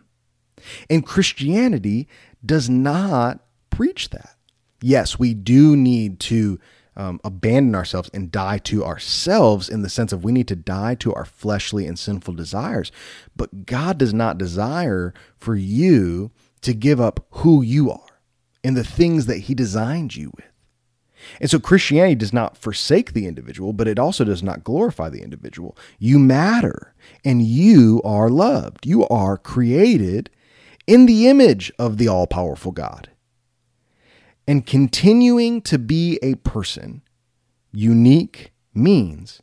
And 0.90 1.06
Christianity 1.06 2.08
does 2.46 2.70
not 2.70 3.44
preach 3.70 4.10
that. 4.12 4.36
Yes, 4.82 5.20
we 5.20 5.34
do 5.34 5.76
need 5.78 6.20
to 6.22 6.60
um, 6.96 7.22
abandon 7.24 7.76
ourselves 7.76 8.10
and 8.14 8.32
die 8.32 8.58
to 8.60 8.84
ourselves 8.84 9.70
in 9.70 9.82
the 9.82 9.90
sense 9.90 10.12
of 10.12 10.24
we 10.24 10.32
need 10.32 10.48
to 10.50 10.56
die 10.56 10.96
to 10.96 11.14
our 11.14 11.26
fleshly 11.26 11.88
and 11.88 11.98
sinful 11.98 12.34
desires. 12.34 12.92
But 13.36 13.66
God 13.66 13.98
does 13.98 14.14
not 14.14 14.38
desire 14.38 15.14
for 15.38 15.56
you 15.56 16.32
to 16.62 16.74
give 16.74 17.00
up 17.00 17.26
who 17.32 17.62
you 17.62 17.90
are 17.92 18.22
and 18.64 18.76
the 18.76 18.84
things 18.84 19.26
that 19.26 19.40
He 19.40 19.56
designed 19.56 20.16
you 20.16 20.32
with. 20.36 20.46
And 21.40 21.50
so 21.50 21.60
Christianity 21.60 22.16
does 22.16 22.34
not 22.34 22.58
forsake 22.58 23.14
the 23.14 23.28
individual, 23.28 23.74
but 23.74 23.88
it 23.88 24.00
also 24.00 24.24
does 24.24 24.42
not 24.42 24.64
glorify 24.64 25.10
the 25.10 25.22
individual. 25.22 25.78
You 26.00 26.18
matter 26.18 26.94
and 27.24 27.44
you 27.44 28.02
are 28.04 28.30
loved. 28.30 28.86
You 28.86 29.08
are 29.08 29.38
created 29.38 30.32
in 30.88 31.06
the 31.06 31.28
image 31.28 31.72
of 31.78 31.98
the 31.98 32.08
all 32.08 32.26
powerful 32.26 32.72
God. 32.72 33.11
And 34.48 34.66
continuing 34.66 35.62
to 35.64 35.78
be 35.78 36.20
a 36.22 36.36
person 36.36 37.02
unique 37.72 38.52
means 38.74 39.42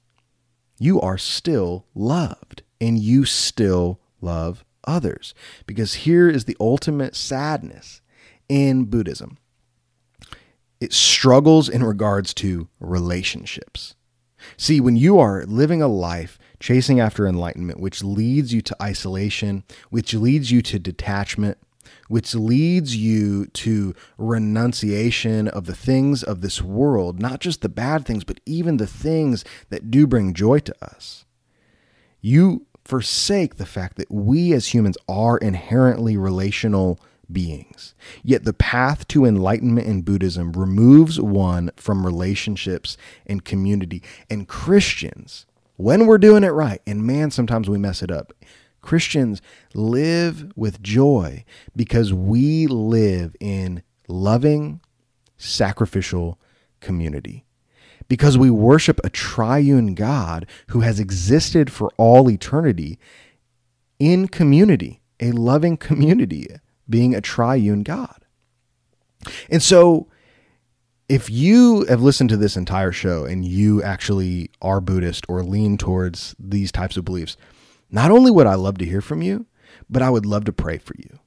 you 0.79 1.01
are 1.01 1.19
still 1.19 1.87
loved 1.95 2.63
and 2.81 2.99
you 2.99 3.25
still 3.25 4.01
love 4.21 4.65
others. 4.85 5.35
Because 5.67 5.95
here 5.95 6.29
is 6.29 6.45
the 6.45 6.57
ultimate 6.61 7.17
sadness 7.17 8.01
in 8.49 8.85
Buddhism 8.85 9.39
it 10.81 10.93
struggles 10.93 11.69
in 11.69 11.83
regards 11.83 12.33
to 12.35 12.69
relationships. 12.81 13.95
See, 14.57 14.81
when 14.81 14.97
you 14.97 15.19
are 15.19 15.45
living 15.45 15.83
a 15.83 15.89
life 15.89 16.39
chasing 16.61 17.01
after 17.01 17.27
enlightenment, 17.27 17.81
which 17.81 18.05
leads 18.05 18.53
you 18.53 18.63
to 18.63 18.83
isolation, 18.83 19.65
which 19.91 20.15
leads 20.15 20.53
you 20.53 20.63
to 20.63 20.79
detachment, 20.79 21.59
which 22.09 22.35
leads 22.35 22.97
you 22.97 23.47
to 23.47 23.95
renunciation 24.17 25.47
of 25.49 25.67
the 25.67 25.75
things 25.75 26.23
of 26.23 26.41
this 26.41 26.61
world, 26.61 27.21
not 27.21 27.41
just 27.41 27.61
the 27.61 27.69
bad 27.69 28.05
things, 28.05 28.25
but 28.25 28.41
even 28.45 28.79
the 28.79 28.87
things 28.87 29.45
that 29.71 29.91
do 29.91 30.07
bring 30.07 30.35
joy 30.35 30.59
to 30.59 30.75
us. 30.83 31.25
You 32.21 32.67
forsake 32.85 33.57
the 33.57 33.67
fact 33.67 33.97
that 33.99 34.11
we 34.11 34.53
as 34.53 34.75
humans 34.75 34.97
are 35.09 35.39
inherently 35.39 36.17
relational 36.17 36.99
beings. 37.31 37.95
Yet 38.23 38.45
the 38.45 38.55
path 38.55 39.07
to 39.09 39.27
enlightenment 39.27 39.87
in 39.87 40.03
Buddhism 40.03 40.53
removes 40.53 41.21
one 41.21 41.71
from 41.77 42.07
relationships 42.07 42.97
and 43.27 43.45
community. 43.45 44.03
And 44.31 44.49
Christians, 44.49 45.45
when 45.77 46.07
we're 46.07 46.19
doing 46.19 46.45
it 46.45 46.49
right, 46.49 46.81
and 46.87 47.05
man, 47.05 47.31
sometimes 47.31 47.69
we 47.69 47.79
mess 47.79 48.03
it 48.03 48.11
up. 48.11 48.33
Christians 48.81 49.43
live 49.75 50.53
with 50.57 50.83
joy 50.83 51.45
because 51.77 52.13
we 52.13 52.67
live 52.67 53.35
in 53.41 53.83
loving, 54.09 54.81
sacrificial 55.37 56.39
community. 56.81 57.45
Because 58.09 58.39
we 58.39 58.51
worship 58.51 59.01
a 59.05 59.11
triune 59.11 59.95
God 59.95 60.47
who 60.69 60.81
has 60.81 60.99
existed 60.99 61.71
for 61.71 61.91
all 61.99 62.31
eternity 62.31 62.99
in 63.99 64.29
community, 64.29 65.03
a 65.21 65.33
loving 65.33 65.77
community 65.77 66.49
being 66.89 67.15
a 67.15 67.21
triune 67.21 67.83
God. 67.83 68.25
And 69.51 69.63
so, 69.63 70.09
if 71.09 71.31
you 71.31 71.87
have 71.89 72.03
listened 72.03 72.31
to 72.31 72.37
this 72.37 72.57
entire 72.57 72.93
show 72.93 73.25
and 73.25 73.45
you 73.45 73.83
actually 73.83 74.51
are 74.61 74.81
Buddhist 74.81 75.25
or 75.29 75.43
lean 75.43 75.79
towards 75.79 76.37
these 76.39 76.71
types 76.71 76.97
of 76.97 77.05
beliefs, 77.05 77.37
not 77.91 78.11
only 78.11 78.31
would 78.31 78.47
I 78.47 78.55
love 78.55 78.79
to 78.79 78.85
hear 78.85 79.01
from 79.01 79.23
you, 79.23 79.47
but 79.89 80.03
I 80.03 80.11
would 80.11 80.27
love 80.27 80.45
to 80.45 80.53
pray 80.53 80.79
for 80.79 80.95
you. 80.99 81.19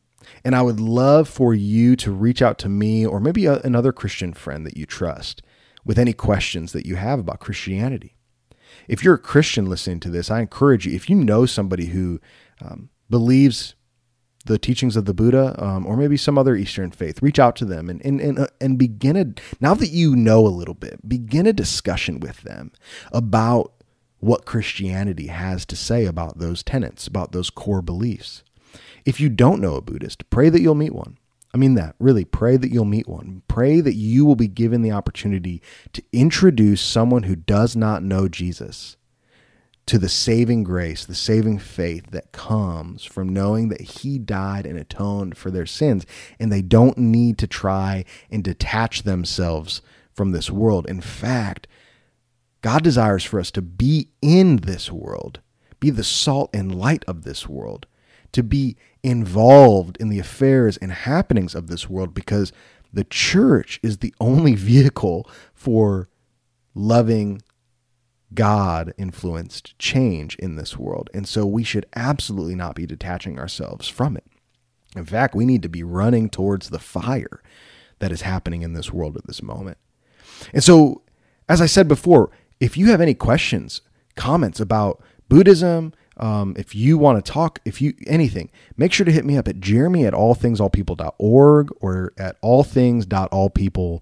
And 0.44 0.56
I 0.56 0.62
would 0.62 0.80
love 0.80 1.28
for 1.28 1.54
you 1.54 1.96
to 1.98 2.12
reach 2.12 2.42
out 2.42 2.58
to 2.60 2.70
me 2.70 3.06
or 3.06 3.20
maybe 3.20 3.46
a, 3.46 3.60
another 3.60 3.92
Christian 3.92 4.34
friend 4.34 4.66
that 4.66 4.78
you 4.78 4.86
trust 4.86 5.42
with 5.86 6.00
any 6.00 6.14
questions 6.14 6.74
that 6.74 6.86
you 6.86 6.96
have 6.96 7.20
about 7.20 7.40
Christianity. 7.40 8.16
If 8.88 9.04
you're 9.04 9.16
a 9.16 9.20
Christian 9.20 9.66
listening 9.66 10.00
to 10.02 10.10
this, 10.10 10.32
I 10.32 10.42
encourage 10.42 10.86
you, 10.86 10.96
if 10.96 11.10
you 11.10 11.16
know 11.16 11.46
somebody 11.46 11.88
who 11.88 12.20
um, 12.62 12.90
believes 13.10 13.76
the 14.46 14.58
teachings 14.58 14.96
of 14.96 15.06
the 15.06 15.14
Buddha, 15.14 15.56
um, 15.64 15.86
or 15.86 15.96
maybe 15.96 16.18
some 16.18 16.38
other 16.38 16.56
Eastern 16.56 16.92
faith, 16.92 17.22
reach 17.22 17.40
out 17.40 17.56
to 17.58 17.66
them 17.66 17.90
and 17.90 18.04
and 18.04 18.20
and, 18.20 18.40
uh, 18.40 18.48
and 18.60 18.78
begin 18.78 19.16
a 19.16 19.26
now 19.60 19.74
that 19.76 19.90
you 19.90 20.16
know 20.16 20.48
a 20.48 20.50
little 20.50 20.74
bit, 20.74 21.08
begin 21.08 21.46
a 21.46 21.54
discussion 21.54 22.20
with 22.20 22.42
them 22.42 22.72
about 23.12 23.74
what 24.22 24.46
Christianity 24.46 25.28
has 25.28 25.66
to 25.66 25.76
say 25.76 26.06
about 26.06 26.38
those 26.38 26.64
tenets, 26.64 27.08
about 27.08 27.32
those 27.32 27.50
core 27.50 27.82
beliefs. 27.82 28.44
If 29.04 29.20
you 29.20 29.30
don't 29.30 29.60
know 29.60 29.76
a 29.76 29.82
Buddhist, 29.82 30.30
pray 30.30 30.50
that 30.50 30.62
you'll 30.62 30.76
meet 30.76 30.94
one. 30.94 31.18
I 31.54 31.58
mean 31.58 31.74
that, 31.74 31.96
really, 32.00 32.24
pray 32.24 32.56
that 32.56 32.72
you'll 32.72 32.86
meet 32.86 33.10
one. 33.10 33.42
Pray 33.48 33.82
that 33.82 33.96
you 33.96 34.26
will 34.26 34.38
be 34.38 34.48
given 34.48 34.84
the 34.84 34.92
opportunity 34.92 35.62
to 35.92 36.04
introduce 36.14 36.82
someone 36.82 37.24
who 37.24 37.36
does 37.36 37.76
not 37.76 38.04
know 38.04 38.30
Jesus 38.30 38.96
to 39.88 39.98
the 39.98 40.08
saving 40.08 40.64
grace, 40.64 41.04
the 41.04 41.16
saving 41.16 41.60
faith 41.60 42.12
that 42.12 42.32
comes 42.32 43.04
from 43.04 43.28
knowing 43.28 43.70
that 43.70 43.82
He 43.82 44.18
died 44.18 44.66
and 44.66 44.78
atoned 44.78 45.36
for 45.36 45.52
their 45.52 45.66
sins, 45.66 46.06
and 46.40 46.52
they 46.52 46.62
don't 46.62 46.98
need 46.98 47.38
to 47.40 47.48
try 47.48 48.06
and 48.30 48.44
detach 48.44 49.04
themselves 49.04 49.82
from 50.14 50.32
this 50.32 50.50
world. 50.50 50.88
In 50.88 51.02
fact, 51.02 51.68
God 52.62 52.84
desires 52.84 53.24
for 53.24 53.40
us 53.40 53.52
to 53.52 53.62
be 53.62 54.10
in 54.22 54.58
this 54.58 54.92
world, 54.92 55.40
be 55.80 55.90
the 55.90 56.04
salt 56.04 56.50
and 56.54 56.76
light 56.76 57.04
of 57.08 57.24
this 57.24 57.48
world, 57.50 57.88
to 58.34 58.44
be 58.44 58.78
involved 59.04 59.98
in 59.98 60.10
the 60.10 60.20
affairs 60.20 60.78
and 60.78 60.92
happenings 60.92 61.56
of 61.56 61.68
this 61.68 61.90
world 61.90 62.14
because 62.14 62.54
the 62.94 63.04
church 63.04 63.80
is 63.82 63.98
the 63.98 64.14
only 64.20 64.56
vehicle 64.56 65.30
for 65.54 66.10
loving 66.74 67.42
God 68.34 68.94
influenced 68.98 69.78
change 69.78 70.36
in 70.38 70.56
this 70.56 70.78
world. 70.78 71.10
And 71.14 71.28
so 71.28 71.46
we 71.46 71.64
should 71.64 71.86
absolutely 71.96 72.56
not 72.56 72.76
be 72.76 72.86
detaching 72.86 73.38
ourselves 73.38 73.88
from 73.88 74.16
it. 74.16 74.26
In 74.96 75.06
fact, 75.06 75.36
we 75.36 75.46
need 75.46 75.64
to 75.64 75.70
be 75.70 75.84
running 75.84 76.30
towards 76.30 76.70
the 76.70 76.80
fire 76.80 77.42
that 78.00 78.12
is 78.12 78.22
happening 78.22 78.62
in 78.62 78.74
this 78.74 78.92
world 78.92 79.18
at 79.18 79.28
this 79.28 79.42
moment. 79.42 79.78
And 80.54 80.64
so, 80.64 81.02
as 81.48 81.62
I 81.62 81.66
said 81.66 81.88
before, 81.88 82.32
if 82.62 82.78
you 82.78 82.86
have 82.92 83.02
any 83.02 83.16
questions, 83.16 83.82
comments 84.16 84.60
about 84.62 85.02
Buddhism, 85.28 85.94
um, 86.18 86.54
if 86.58 86.76
you 86.76 86.98
want 86.98 87.24
to 87.24 87.32
talk, 87.32 87.60
if 87.66 87.82
you 87.82 87.96
anything, 88.06 88.52
make 88.78 88.94
sure 88.94 89.06
to 89.06 89.12
hit 89.12 89.26
me 89.26 89.36
up 89.36 89.48
at 89.48 89.60
jeremy 89.60 90.06
at 90.06 90.14
allthingsallpeople.org 90.14 91.70
or 91.82 92.14
at 92.18 92.40
allthings.allpeople 92.42 94.02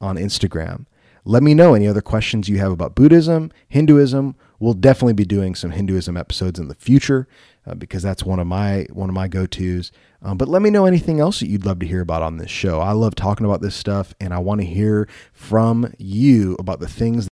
on 0.00 0.16
Instagram. 0.16 0.86
Let 1.24 1.42
me 1.42 1.52
know 1.52 1.74
any 1.74 1.86
other 1.86 2.00
questions 2.00 2.48
you 2.48 2.58
have 2.58 2.72
about 2.72 2.94
Buddhism, 2.94 3.52
Hinduism. 3.68 4.34
We'll 4.58 4.72
definitely 4.72 5.12
be 5.12 5.26
doing 5.26 5.54
some 5.54 5.72
Hinduism 5.72 6.16
episodes 6.16 6.58
in 6.58 6.68
the 6.68 6.74
future 6.74 7.28
uh, 7.66 7.74
because 7.74 8.02
that's 8.02 8.24
one 8.24 8.38
of 8.38 8.46
my 8.46 8.86
one 8.92 9.10
of 9.10 9.14
my 9.14 9.28
go-tos. 9.28 9.92
Um, 10.22 10.38
but 10.38 10.48
let 10.48 10.62
me 10.62 10.70
know 10.70 10.86
anything 10.86 11.20
else 11.20 11.40
that 11.40 11.48
you'd 11.48 11.66
love 11.66 11.80
to 11.80 11.86
hear 11.86 12.00
about 12.00 12.22
on 12.22 12.38
this 12.38 12.50
show. 12.50 12.80
I 12.80 12.92
love 12.92 13.14
talking 13.14 13.44
about 13.44 13.60
this 13.60 13.74
stuff, 13.74 14.14
and 14.18 14.32
I 14.32 14.38
want 14.38 14.62
to 14.62 14.66
hear 14.66 15.06
from 15.34 15.92
you 15.98 16.56
about 16.58 16.80
the 16.80 16.88
things. 16.88 17.28